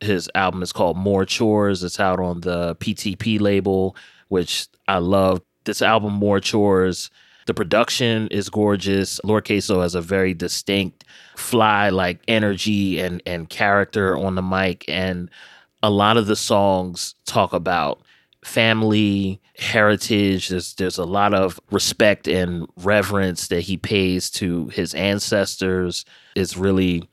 His 0.00 0.28
album 0.34 0.62
is 0.62 0.72
called 0.72 0.98
More 0.98 1.24
Chores. 1.24 1.82
It's 1.82 1.98
out 1.98 2.20
on 2.20 2.42
the 2.42 2.76
PTP 2.76 3.40
label, 3.40 3.96
which 4.28 4.66
I 4.86 4.98
love. 4.98 5.40
This 5.64 5.82
album, 5.82 6.14
More 6.14 6.40
Chores, 6.40 7.10
the 7.46 7.54
production 7.54 8.28
is 8.28 8.48
gorgeous. 8.48 9.20
Lord 9.22 9.46
Queso 9.46 9.82
has 9.82 9.94
a 9.94 10.00
very 10.00 10.34
distinct, 10.34 11.04
fly 11.36 11.90
like 11.90 12.20
energy 12.26 13.00
and 13.00 13.22
and 13.26 13.48
character 13.48 14.16
on 14.16 14.34
the 14.34 14.42
mic, 14.42 14.84
and 14.88 15.30
a 15.82 15.90
lot 15.90 16.16
of 16.16 16.26
the 16.26 16.36
songs 16.36 17.14
talk 17.26 17.52
about 17.52 18.00
family 18.42 19.40
heritage 19.56 20.48
there's 20.48 20.74
there's 20.74 20.98
a 20.98 21.04
lot 21.04 21.32
of 21.32 21.58
respect 21.70 22.28
and 22.28 22.66
reverence 22.76 23.48
that 23.48 23.62
he 23.62 23.76
pays 23.78 24.28
to 24.28 24.68
his 24.68 24.92
ancestors 24.94 26.04
is 26.34 26.56
really 26.56 27.08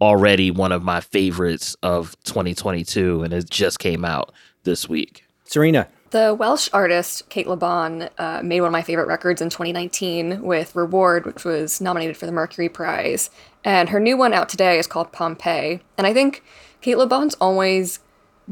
already 0.00 0.50
one 0.50 0.72
of 0.72 0.82
my 0.82 1.00
favorites 1.00 1.76
of 1.84 2.16
2022 2.24 3.22
and 3.22 3.32
it 3.32 3.48
just 3.48 3.78
came 3.78 4.04
out 4.04 4.32
this 4.64 4.88
week 4.88 5.24
Serena. 5.44 5.86
The 6.12 6.34
Welsh 6.34 6.68
artist 6.74 7.26
Cate 7.30 7.46
Le 7.46 7.56
Bon 7.56 8.10
uh, 8.18 8.42
made 8.44 8.60
one 8.60 8.68
of 8.68 8.72
my 8.72 8.82
favorite 8.82 9.06
records 9.06 9.40
in 9.40 9.48
2019 9.48 10.42
with 10.42 10.76
Reward, 10.76 11.24
which 11.24 11.42
was 11.42 11.80
nominated 11.80 12.18
for 12.18 12.26
the 12.26 12.32
Mercury 12.32 12.68
Prize. 12.68 13.30
And 13.64 13.88
her 13.88 13.98
new 13.98 14.18
one 14.18 14.34
out 14.34 14.50
today 14.50 14.78
is 14.78 14.86
called 14.86 15.10
Pompeii. 15.10 15.80
And 15.96 16.06
I 16.06 16.12
think 16.12 16.44
Cate 16.82 16.98
Le 16.98 17.06
Bon's 17.06 17.34
always 17.36 18.00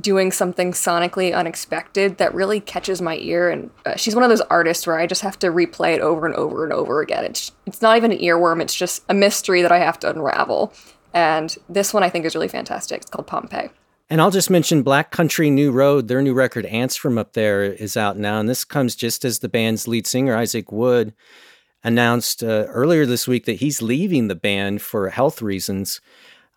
doing 0.01 0.33
something 0.33 0.73
sonically 0.73 1.35
unexpected 1.35 2.16
that 2.16 2.33
really 2.33 2.61
catches 2.61 3.03
my 3.03 3.16
ear. 3.18 3.51
And 3.51 3.70
uh, 3.85 3.94
she's 3.94 4.14
one 4.14 4.25
of 4.25 4.31
those 4.31 4.40
artists 4.40 4.87
where 4.87 4.99
I 4.99 5.07
just 5.07 5.20
have 5.20 5.38
to 5.40 5.49
replay 5.49 5.94
it 5.94 6.01
over 6.01 6.25
and 6.25 6.35
over 6.37 6.64
and 6.64 6.73
over 6.73 7.03
again. 7.03 7.27
It's, 7.27 7.53
it's 7.66 7.83
not 7.83 7.99
even 7.99 8.11
an 8.11 8.20
earworm, 8.20 8.62
it's 8.62 8.75
just 8.75 9.05
a 9.11 9.12
mystery 9.12 9.61
that 9.61 9.73
I 9.73 9.81
have 9.81 10.01
to 10.01 10.09
unravel. 10.09 10.73
And 11.12 11.55
this 11.68 11.92
one 11.92 12.05
I 12.05 12.09
think 12.09 12.25
is 12.25 12.35
really 12.35 12.49
fantastic. 12.49 13.03
It's 13.03 13.11
called 13.11 13.27
Pompeii. 13.27 13.68
And 14.11 14.20
I'll 14.20 14.33
just 14.33 14.51
mention 14.51 14.83
Black 14.83 15.12
Country 15.12 15.51
New 15.51 15.70
Road. 15.70 16.09
Their 16.09 16.20
new 16.20 16.35
record, 16.35 16.66
Ants 16.66 16.96
from 16.96 17.16
Up 17.16 17.35
There, 17.35 17.62
is 17.62 17.96
out 17.96 18.18
now. 18.18 18.40
And 18.40 18.49
this 18.49 18.64
comes 18.64 18.96
just 18.96 19.25
as 19.25 19.38
the 19.38 19.49
band's 19.49 19.87
lead 19.87 20.05
singer, 20.05 20.35
Isaac 20.35 20.73
Wood, 20.73 21.14
announced 21.85 22.42
uh, 22.42 22.66
earlier 22.66 23.07
this 23.07 23.29
week 23.29 23.44
that 23.44 23.61
he's 23.61 23.81
leaving 23.81 24.27
the 24.27 24.35
band 24.35 24.83
for 24.83 25.11
health 25.11 25.40
reasons. 25.40 26.01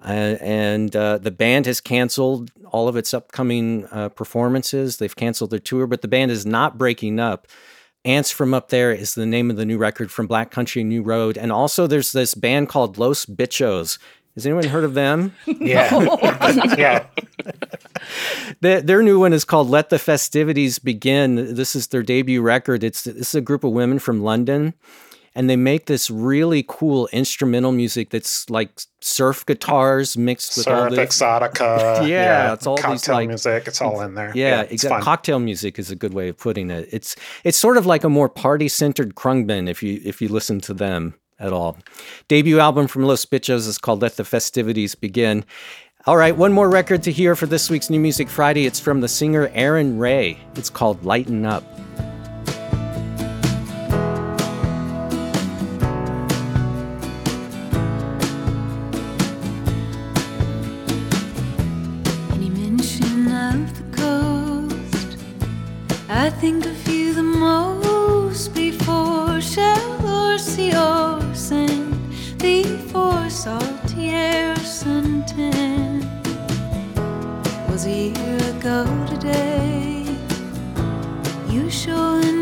Uh, 0.03 0.35
and 0.41 0.95
uh, 0.95 1.19
the 1.19 1.29
band 1.29 1.67
has 1.67 1.79
canceled 1.79 2.49
all 2.71 2.87
of 2.87 2.97
its 2.97 3.13
upcoming 3.13 3.85
uh, 3.91 4.09
performances. 4.09 4.97
They've 4.97 5.15
canceled 5.15 5.51
their 5.51 5.59
tour, 5.59 5.85
but 5.85 6.01
the 6.01 6.07
band 6.07 6.31
is 6.31 6.47
not 6.47 6.79
breaking 6.79 7.19
up. 7.19 7.47
Ants 8.03 8.31
from 8.31 8.55
Up 8.55 8.69
There 8.69 8.91
is 8.91 9.13
the 9.13 9.27
name 9.27 9.51
of 9.51 9.57
the 9.57 9.65
new 9.65 9.77
record 9.77 10.11
from 10.11 10.25
Black 10.25 10.49
Country 10.49 10.83
New 10.83 11.03
Road. 11.03 11.37
And 11.37 11.51
also, 11.51 11.85
there's 11.85 12.13
this 12.13 12.33
band 12.33 12.67
called 12.67 12.97
Los 12.97 13.27
Bichos. 13.27 13.99
Has 14.35 14.45
anyone 14.45 14.65
heard 14.65 14.83
of 14.83 14.93
them? 14.93 15.33
Yeah. 15.59 15.93
yeah. 16.77 17.05
Their, 18.61 18.81
their 18.81 19.01
new 19.01 19.19
one 19.19 19.33
is 19.33 19.45
called 19.45 19.69
Let 19.69 19.89
the 19.89 19.99
Festivities 19.99 20.79
Begin. 20.79 21.55
This 21.55 21.75
is 21.75 21.87
their 21.87 22.03
debut 22.03 22.41
record. 22.41 22.83
It's 22.83 23.03
this 23.03 23.29
is 23.29 23.35
a 23.35 23.41
group 23.41 23.63
of 23.63 23.71
women 23.71 23.99
from 23.99 24.21
London 24.21 24.73
and 25.35 25.49
they 25.49 25.55
make 25.55 25.85
this 25.87 26.09
really 26.09 26.63
cool 26.67 27.07
instrumental 27.11 27.71
music 27.71 28.09
that's 28.11 28.49
like 28.49 28.81
surf 29.01 29.45
guitars 29.45 30.15
mixed 30.17 30.57
with 30.57 30.67
all 30.67 30.89
Surf, 30.89 30.95
this 30.95 31.19
exotica. 31.19 32.07
Yeah, 32.07 32.53
it's 32.53 32.67
all 32.67 32.75
these, 32.75 32.85
cocktail 32.85 33.15
like- 33.15 33.27
music. 33.27 33.67
It's 33.67 33.81
all 33.81 34.01
in 34.01 34.13
there. 34.15 34.31
Yeah, 34.35 34.61
it's 34.61 34.73
exactly. 34.73 34.97
fun. 34.97 35.03
Cocktail 35.03 35.39
music 35.39 35.79
is 35.79 35.89
a 35.91 35.95
good 35.95 36.13
way 36.13 36.29
of 36.29 36.37
putting 36.37 36.69
it. 36.69 36.87
It's 36.91 37.15
it's 37.43 37.57
sort 37.57 37.77
of 37.77 37.85
like 37.85 38.03
a 38.03 38.09
more 38.09 38.29
party-centered 38.29 39.15
Khruangbin 39.15 39.69
if 39.69 39.81
you 39.81 39.99
if 40.03 40.21
you 40.21 40.27
listen 40.27 40.61
to 40.61 40.73
them 40.73 41.15
at 41.43 41.53
all. 41.53 41.77
Debut 42.27 42.59
album 42.59 42.87
from 42.87 43.03
Los 43.03 43.25
Bichos 43.25 43.67
is 43.67 43.77
called 43.77 44.01
Let 44.01 44.15
the 44.15 44.23
Festivities 44.23 44.95
Begin. 44.95 45.45
All 46.05 46.17
right, 46.17 46.35
one 46.35 46.51
more 46.51 46.69
record 46.69 47.03
to 47.03 47.11
hear 47.11 47.35
for 47.35 47.45
this 47.45 47.69
week's 47.69 47.89
New 47.89 47.99
Music 47.99 48.27
Friday. 48.27 48.65
It's 48.65 48.79
from 48.79 49.01
the 49.01 49.07
singer 49.07 49.49
Erin 49.53 49.97
Rae. 49.97 50.37
It's 50.55 50.69
called 50.69 51.05
Lighten 51.05 51.45
Up. 51.45 51.63
Any 62.33 62.49
mention 62.49 63.27
of 63.31 63.73
the 63.77 63.97
coast, 63.97 65.17
I 66.09 66.29
think 66.31 66.65
of 66.65 66.87
you 66.89 67.13
the 67.13 67.23
most 67.23 68.53
before 68.53 69.39
shell 69.39 70.05
or 70.05 70.37
sea 70.37 70.75
or 70.75 70.92
salty 73.43 74.07
air 74.09 74.55
suntan. 74.55 75.99
Was 77.67 77.85
a 77.85 77.89
year 78.15 78.37
ago 78.55 78.85
today, 79.05 80.05
you 81.49 81.69
showing 81.69 82.32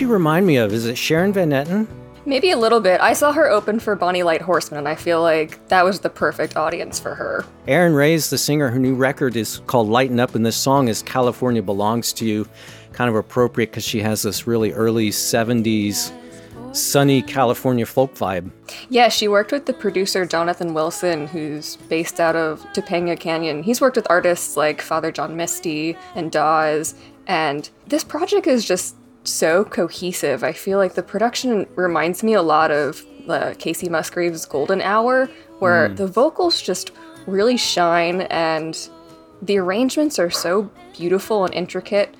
she 0.00 0.06
remind 0.06 0.46
me 0.46 0.56
of? 0.56 0.72
Is 0.72 0.86
it 0.86 0.96
Sharon 0.96 1.30
Van 1.30 1.50
Etten? 1.50 1.86
Maybe 2.24 2.52
a 2.52 2.56
little 2.56 2.80
bit. 2.80 3.02
I 3.02 3.12
saw 3.12 3.32
her 3.32 3.50
open 3.50 3.78
for 3.78 3.94
Bonny 3.94 4.22
Light 4.22 4.40
Horseman, 4.40 4.78
and 4.78 4.88
I 4.88 4.94
feel 4.94 5.20
like 5.20 5.68
that 5.68 5.84
was 5.84 6.00
the 6.00 6.08
perfect 6.08 6.56
audience 6.56 6.98
for 6.98 7.14
her. 7.14 7.44
Erin 7.66 7.92
Rae's 7.92 8.30
the 8.30 8.38
singer. 8.38 8.70
Her 8.70 8.78
new 8.78 8.94
record 8.94 9.36
is 9.36 9.60
called 9.66 9.90
Lighten 9.90 10.18
Up, 10.18 10.34
and 10.34 10.46
this 10.46 10.56
song 10.56 10.88
is 10.88 11.02
California 11.02 11.62
Belongs 11.62 12.14
to 12.14 12.24
You. 12.24 12.48
Kind 12.94 13.10
of 13.10 13.14
appropriate 13.14 13.72
because 13.72 13.84
she 13.84 14.00
has 14.00 14.22
this 14.22 14.46
really 14.46 14.72
early 14.72 15.10
70s 15.10 16.12
sunny 16.72 17.20
California 17.20 17.84
folk 17.84 18.14
vibe. 18.14 18.50
Yeah, 18.88 19.08
she 19.08 19.28
worked 19.28 19.52
with 19.52 19.66
the 19.66 19.74
producer 19.74 20.24
Jonathan 20.24 20.72
Wilson, 20.72 21.26
who's 21.26 21.76
based 21.90 22.20
out 22.20 22.36
of 22.36 22.60
Topanga 22.72 23.20
Canyon. 23.20 23.62
He's 23.62 23.82
worked 23.82 23.96
with 23.96 24.06
artists 24.08 24.56
like 24.56 24.80
Father 24.80 25.12
John 25.12 25.36
Misty 25.36 25.94
and 26.14 26.32
Dawes, 26.32 26.94
and 27.26 27.68
this 27.86 28.02
project 28.02 28.46
is 28.46 28.64
just 28.64 28.96
so 29.24 29.64
cohesive. 29.64 30.42
I 30.42 30.52
feel 30.52 30.78
like 30.78 30.94
the 30.94 31.02
production 31.02 31.66
reminds 31.76 32.22
me 32.22 32.34
a 32.34 32.42
lot 32.42 32.70
of 32.70 33.04
uh, 33.28 33.52
Kacey 33.58 33.88
Musgraves' 33.90 34.46
Golden 34.46 34.80
Hour, 34.80 35.28
where 35.58 35.88
Mm. 35.90 35.96
the 35.96 36.06
vocals 36.06 36.60
just 36.60 36.90
really 37.26 37.56
shine 37.56 38.22
and 38.22 38.88
the 39.42 39.58
arrangements 39.58 40.18
are 40.18 40.30
so 40.30 40.70
beautiful 40.96 41.44
and 41.44 41.54
intricate 41.54 42.14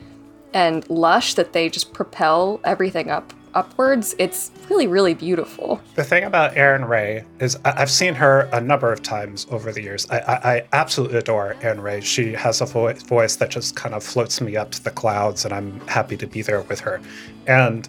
and 0.52 0.88
lush 0.90 1.34
that 1.34 1.52
they 1.52 1.68
just 1.68 1.92
propel 1.92 2.60
everything 2.64 3.10
up 3.10 3.32
upwards, 3.54 4.14
it's 4.18 4.50
really, 4.68 4.86
really 4.86 5.14
beautiful. 5.14 5.80
The 5.94 6.04
thing 6.04 6.24
about 6.24 6.56
Erin 6.56 6.84
Rae 6.84 7.24
is 7.38 7.58
I- 7.64 7.78
have 7.78 7.90
seen 7.90 8.14
her 8.14 8.48
a 8.52 8.60
number 8.60 8.92
of 8.92 9.02
times 9.02 9.46
over 9.50 9.72
the 9.72 9.82
years. 9.82 10.06
I, 10.10 10.18
I, 10.18 10.54
I 10.54 10.64
absolutely 10.72 11.18
adore 11.18 11.56
Erin 11.62 11.80
Rae. 11.80 12.00
She 12.00 12.32
has 12.32 12.60
a 12.60 12.66
vo- 12.66 12.92
voice 12.94 13.36
that 13.36 13.50
just 13.50 13.76
kind 13.76 13.94
of 13.94 14.02
floats 14.02 14.40
me 14.40 14.56
up 14.56 14.70
to 14.72 14.84
the 14.84 14.90
clouds, 14.90 15.44
and 15.44 15.52
I'm 15.54 15.80
happy 15.86 16.16
to 16.16 16.26
be 16.26 16.42
there 16.42 16.62
with 16.62 16.80
her. 16.80 17.00
And 17.46 17.88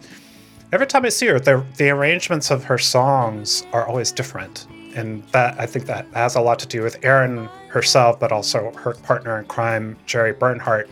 every 0.72 0.88
time 0.88 1.06
I 1.06 1.10
see 1.10 1.28
her, 1.28 1.40
the, 1.40 1.64
the 1.78 1.90
arrangements 1.90 2.52
of 2.52 2.64
her 2.66 2.78
songs 2.78 3.66
are 3.74 3.88
always 3.88 4.12
different. 4.12 4.68
And 4.94 5.24
that 5.32 5.58
I 5.58 5.66
think 5.66 5.86
that 5.86 6.06
has 6.14 6.36
a 6.36 6.42
lot 6.42 6.60
to 6.60 6.68
do 6.68 6.82
with 6.82 6.98
Erin 7.04 7.48
herself, 7.70 8.20
but 8.20 8.34
also 8.34 8.72
her 8.72 8.94
partner 8.96 9.40
in 9.40 9.46
crime, 9.46 9.98
Jerry 10.06 10.34
Bernhardt 10.34 10.90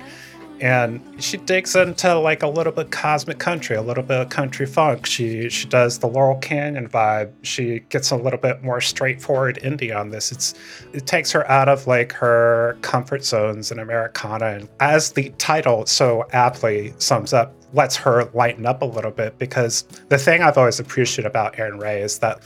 and 0.62 1.02
she 1.20 1.38
digs 1.38 1.76
into 1.76 2.18
like 2.18 2.44
a 2.44 2.48
little 2.48 2.72
bit 2.72 2.92
cosmic 2.92 3.40
country, 3.40 3.76
a 3.76 3.82
little 3.82 4.04
bit 4.04 4.20
of 4.20 4.30
country 4.30 4.66
funk. 4.66 5.06
She 5.06 5.50
she 5.50 5.68
does 5.68 6.00
the 6.00 6.08
Laurel 6.08 6.38
Canyon 6.38 6.88
vibe. 6.90 7.32
She 7.44 7.80
gets 7.90 8.12
a 8.12 8.16
little 8.16 8.40
bit 8.40 8.64
more 8.64 8.82
straightforward 8.82 9.60
indie 9.64 9.96
on 9.96 10.10
this. 10.10 10.32
It's 10.32 10.54
it 10.94 11.06
takes 11.06 11.32
her 11.32 11.50
out 11.50 11.70
of 11.70 11.88
like 11.88 12.12
her 12.14 12.78
comfort 12.82 13.24
zones 13.24 13.72
in 13.72 13.80
Americana, 13.80 14.48
and 14.48 14.70
as 14.80 15.14
the 15.14 15.30
title 15.38 15.86
so 15.86 16.28
aptly 16.34 16.94
sums 16.98 17.34
up, 17.34 17.54
lets 17.74 17.96
her 17.96 18.30
lighten 18.34 18.66
up 18.66 18.82
a 18.82 18.86
little 18.86 19.12
bit 19.12 19.38
because 19.38 19.84
the 20.10 20.18
thing 20.18 20.42
I've 20.42 20.58
always 20.58 20.80
appreciated 20.80 21.28
about 21.28 21.58
Erin 21.58 21.80
Rae 21.80 22.02
is 22.02 22.20
that 22.20 22.42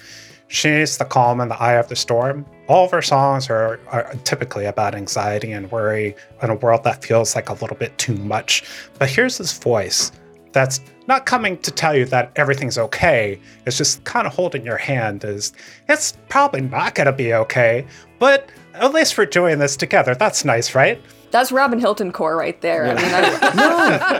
She's 0.54 1.00
the 1.00 1.06
calm 1.06 1.42
in 1.42 1.48
the 1.48 1.60
eye 1.60 1.74
of 1.74 1.90
the 1.90 1.96
storm. 1.96 2.46
All 2.68 2.86
of 2.86 2.92
her 2.92 3.02
songs 3.02 3.50
are, 3.50 3.80
are, 3.90 4.14
typically 4.24 4.66
about 4.66 4.96
anxiety 4.96 5.52
and 5.52 5.70
worry 5.72 6.16
in 6.42 6.50
a 6.50 6.56
world 6.56 6.84
that 6.86 7.04
feels 7.04 7.36
like 7.36 7.50
a 7.50 7.54
little 7.54 7.76
bit 7.76 7.98
too 7.98 8.16
much. 8.16 8.64
But 9.00 9.10
here's 9.10 9.38
this 9.38 9.58
voice 9.58 10.12
that's 10.54 10.80
not 11.08 11.26
coming 11.26 11.58
to 11.58 11.72
tell 11.72 11.96
you 11.96 12.06
that 12.06 12.32
everything's 12.36 12.78
okay. 12.78 13.40
It's 13.66 13.78
just 13.78 14.04
kind 14.06 14.26
of 14.26 14.34
holding 14.34 14.64
your 14.64 14.78
hand 14.78 15.26
as 15.26 15.52
it's 15.90 16.18
probably 16.30 16.62
not 16.62 16.96
going 16.96 17.08
to 17.08 17.12
be 17.12 17.34
okay, 17.34 17.86
but 18.20 18.50
at 18.76 18.94
least 18.94 19.18
we're 19.18 19.26
doing 19.26 19.60
this 19.60 19.76
together. 19.76 20.16
That's 20.16 20.46
nice, 20.46 20.74
right? 20.74 21.02
That's 21.32 21.52
Robin 21.52 21.80
Hilton 21.80 22.12
core 22.12 22.38
right 22.38 22.62
there. 22.62 22.86
I 22.86 22.94
mean, 22.94 23.14
I, 23.14 23.54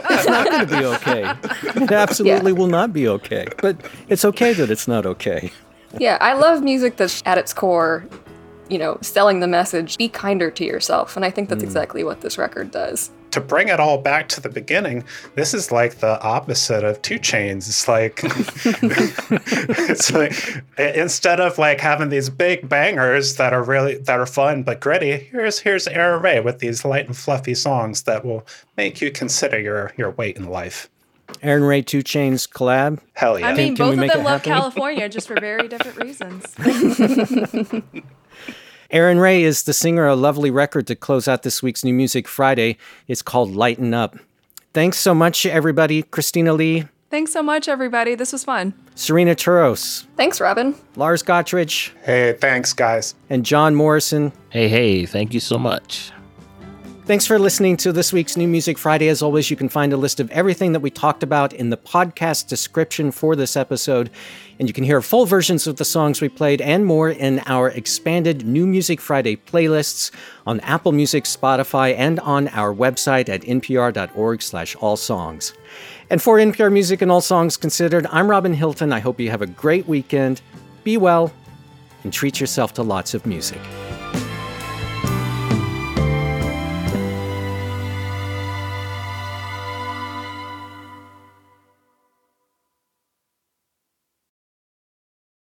no, 0.02 0.14
it's 0.14 0.26
not 0.26 0.50
going 0.50 0.66
to 0.66 0.78
be 0.78 0.84
okay. 0.84 1.82
It 1.82 1.92
absolutely 1.92 2.52
yeah. 2.52 2.58
will 2.58 2.66
not 2.66 2.92
be 2.92 3.08
okay. 3.08 3.46
But 3.62 3.76
it's 4.08 4.24
okay 4.24 4.52
that 4.52 4.70
it's 4.70 4.88
not 4.88 5.06
okay 5.06 5.50
yeah, 5.98 6.18
I 6.20 6.34
love 6.34 6.62
music 6.62 6.96
that's 6.96 7.22
at 7.26 7.38
its 7.38 7.52
core, 7.52 8.04
you 8.68 8.78
know, 8.78 8.98
selling 9.00 9.40
the 9.40 9.46
message, 9.46 9.96
be 9.98 10.08
kinder 10.08 10.50
to 10.50 10.64
yourself. 10.64 11.16
And 11.16 11.24
I 11.24 11.30
think 11.30 11.48
that's 11.48 11.62
mm. 11.62 11.66
exactly 11.66 12.04
what 12.04 12.20
this 12.20 12.38
record 12.38 12.70
does. 12.70 13.10
To 13.32 13.40
bring 13.40 13.68
it 13.68 13.80
all 13.80 13.98
back 13.98 14.28
to 14.30 14.40
the 14.40 14.48
beginning, 14.48 15.04
this 15.34 15.54
is 15.54 15.72
like 15.72 15.96
the 15.96 16.22
opposite 16.22 16.84
of 16.84 17.02
2 17.02 17.18
Chainz. 17.18 17.68
It's 17.68 17.88
like, 17.88 18.20
it's 19.88 20.12
like 20.12 20.64
instead 20.78 21.40
of 21.40 21.58
like 21.58 21.80
having 21.80 22.10
these 22.10 22.30
big 22.30 22.68
bangers 22.68 23.34
that 23.36 23.52
are 23.52 23.64
really 23.64 23.98
that 23.98 24.20
are 24.20 24.26
fun 24.26 24.62
but 24.62 24.80
gritty, 24.80 25.16
here's 25.16 25.58
here's 25.58 25.88
Erin 25.88 26.22
Rae 26.22 26.40
with 26.40 26.60
these 26.60 26.84
light 26.84 27.06
and 27.06 27.16
fluffy 27.16 27.54
songs 27.54 28.02
that 28.02 28.24
will 28.24 28.46
make 28.76 29.00
you 29.00 29.10
consider 29.10 29.58
your 29.58 29.92
your 29.96 30.12
weight 30.12 30.36
in 30.36 30.48
life. 30.48 30.88
Erin 31.42 31.64
Rae 31.64 31.82
2 31.82 32.02
Chains 32.02 32.46
collab. 32.46 33.00
Hell 33.14 33.38
yeah. 33.38 33.48
I 33.48 33.54
mean, 33.54 33.74
can, 33.74 33.86
both 33.86 33.98
of 33.98 34.08
them 34.12 34.24
love 34.24 34.44
happen? 34.44 34.52
California 34.52 35.08
just 35.08 35.26
for 35.26 35.40
very 35.40 35.66
different 35.68 35.98
reasons. 35.98 36.54
Erin 38.94 39.18
Rae 39.18 39.42
is 39.42 39.64
the 39.64 39.72
singer 39.72 40.06
a 40.06 40.14
lovely 40.14 40.52
record 40.52 40.86
to 40.86 40.94
close 40.94 41.26
out 41.26 41.42
this 41.42 41.60
week's 41.64 41.82
New 41.82 41.92
Music 41.92 42.28
Friday. 42.28 42.78
It's 43.08 43.22
called 43.22 43.50
Lighten 43.50 43.92
Up. 43.92 44.16
Thanks 44.72 45.00
so 45.00 45.12
much, 45.12 45.44
everybody. 45.44 46.04
Christina 46.04 46.52
Lee. 46.52 46.84
Thanks 47.10 47.32
so 47.32 47.42
much, 47.42 47.66
everybody. 47.66 48.14
This 48.14 48.32
was 48.32 48.44
fun. 48.44 48.72
Serena 48.94 49.34
Turos. 49.34 50.06
Thanks, 50.16 50.40
Robin. 50.40 50.76
Lars 50.94 51.24
Gotrich. 51.24 51.90
Hey, 52.04 52.34
thanks, 52.40 52.72
guys. 52.72 53.16
And 53.28 53.44
John 53.44 53.74
Morrison. 53.74 54.32
Hey, 54.50 54.68
hey, 54.68 55.06
thank 55.06 55.34
you 55.34 55.40
so 55.40 55.58
much. 55.58 56.12
Thanks 57.06 57.26
for 57.26 57.38
listening 57.38 57.76
to 57.78 57.92
this 57.92 58.14
week's 58.14 58.34
New 58.34 58.48
Music 58.48 58.78
Friday. 58.78 59.08
As 59.08 59.20
always, 59.20 59.50
you 59.50 59.58
can 59.58 59.68
find 59.68 59.92
a 59.92 59.96
list 59.98 60.20
of 60.20 60.30
everything 60.30 60.72
that 60.72 60.80
we 60.80 60.88
talked 60.88 61.22
about 61.22 61.52
in 61.52 61.68
the 61.68 61.76
podcast 61.76 62.48
description 62.48 63.10
for 63.10 63.36
this 63.36 63.58
episode. 63.58 64.08
And 64.58 64.70
you 64.70 64.72
can 64.72 64.84
hear 64.84 65.02
full 65.02 65.26
versions 65.26 65.66
of 65.66 65.76
the 65.76 65.84
songs 65.84 66.22
we 66.22 66.30
played 66.30 66.62
and 66.62 66.86
more 66.86 67.10
in 67.10 67.40
our 67.44 67.68
expanded 67.68 68.46
New 68.46 68.66
Music 68.66 69.02
Friday 69.02 69.36
playlists 69.36 70.12
on 70.46 70.60
Apple 70.60 70.92
Music, 70.92 71.24
Spotify, 71.24 71.94
and 71.94 72.20
on 72.20 72.48
our 72.48 72.74
website 72.74 73.28
at 73.28 73.42
npr.org 73.42 74.40
slash 74.40 74.74
all 74.76 74.96
songs. 74.96 75.52
And 76.08 76.22
for 76.22 76.38
NPR 76.38 76.72
Music 76.72 77.02
and 77.02 77.12
All 77.12 77.20
Songs 77.20 77.58
Considered, 77.58 78.06
I'm 78.12 78.30
Robin 78.30 78.54
Hilton. 78.54 78.94
I 78.94 79.00
hope 79.00 79.20
you 79.20 79.28
have 79.28 79.42
a 79.42 79.46
great 79.46 79.86
weekend. 79.86 80.40
Be 80.84 80.96
well 80.96 81.30
and 82.02 82.14
treat 82.14 82.40
yourself 82.40 82.72
to 82.74 82.82
lots 82.82 83.12
of 83.12 83.26
music. 83.26 83.60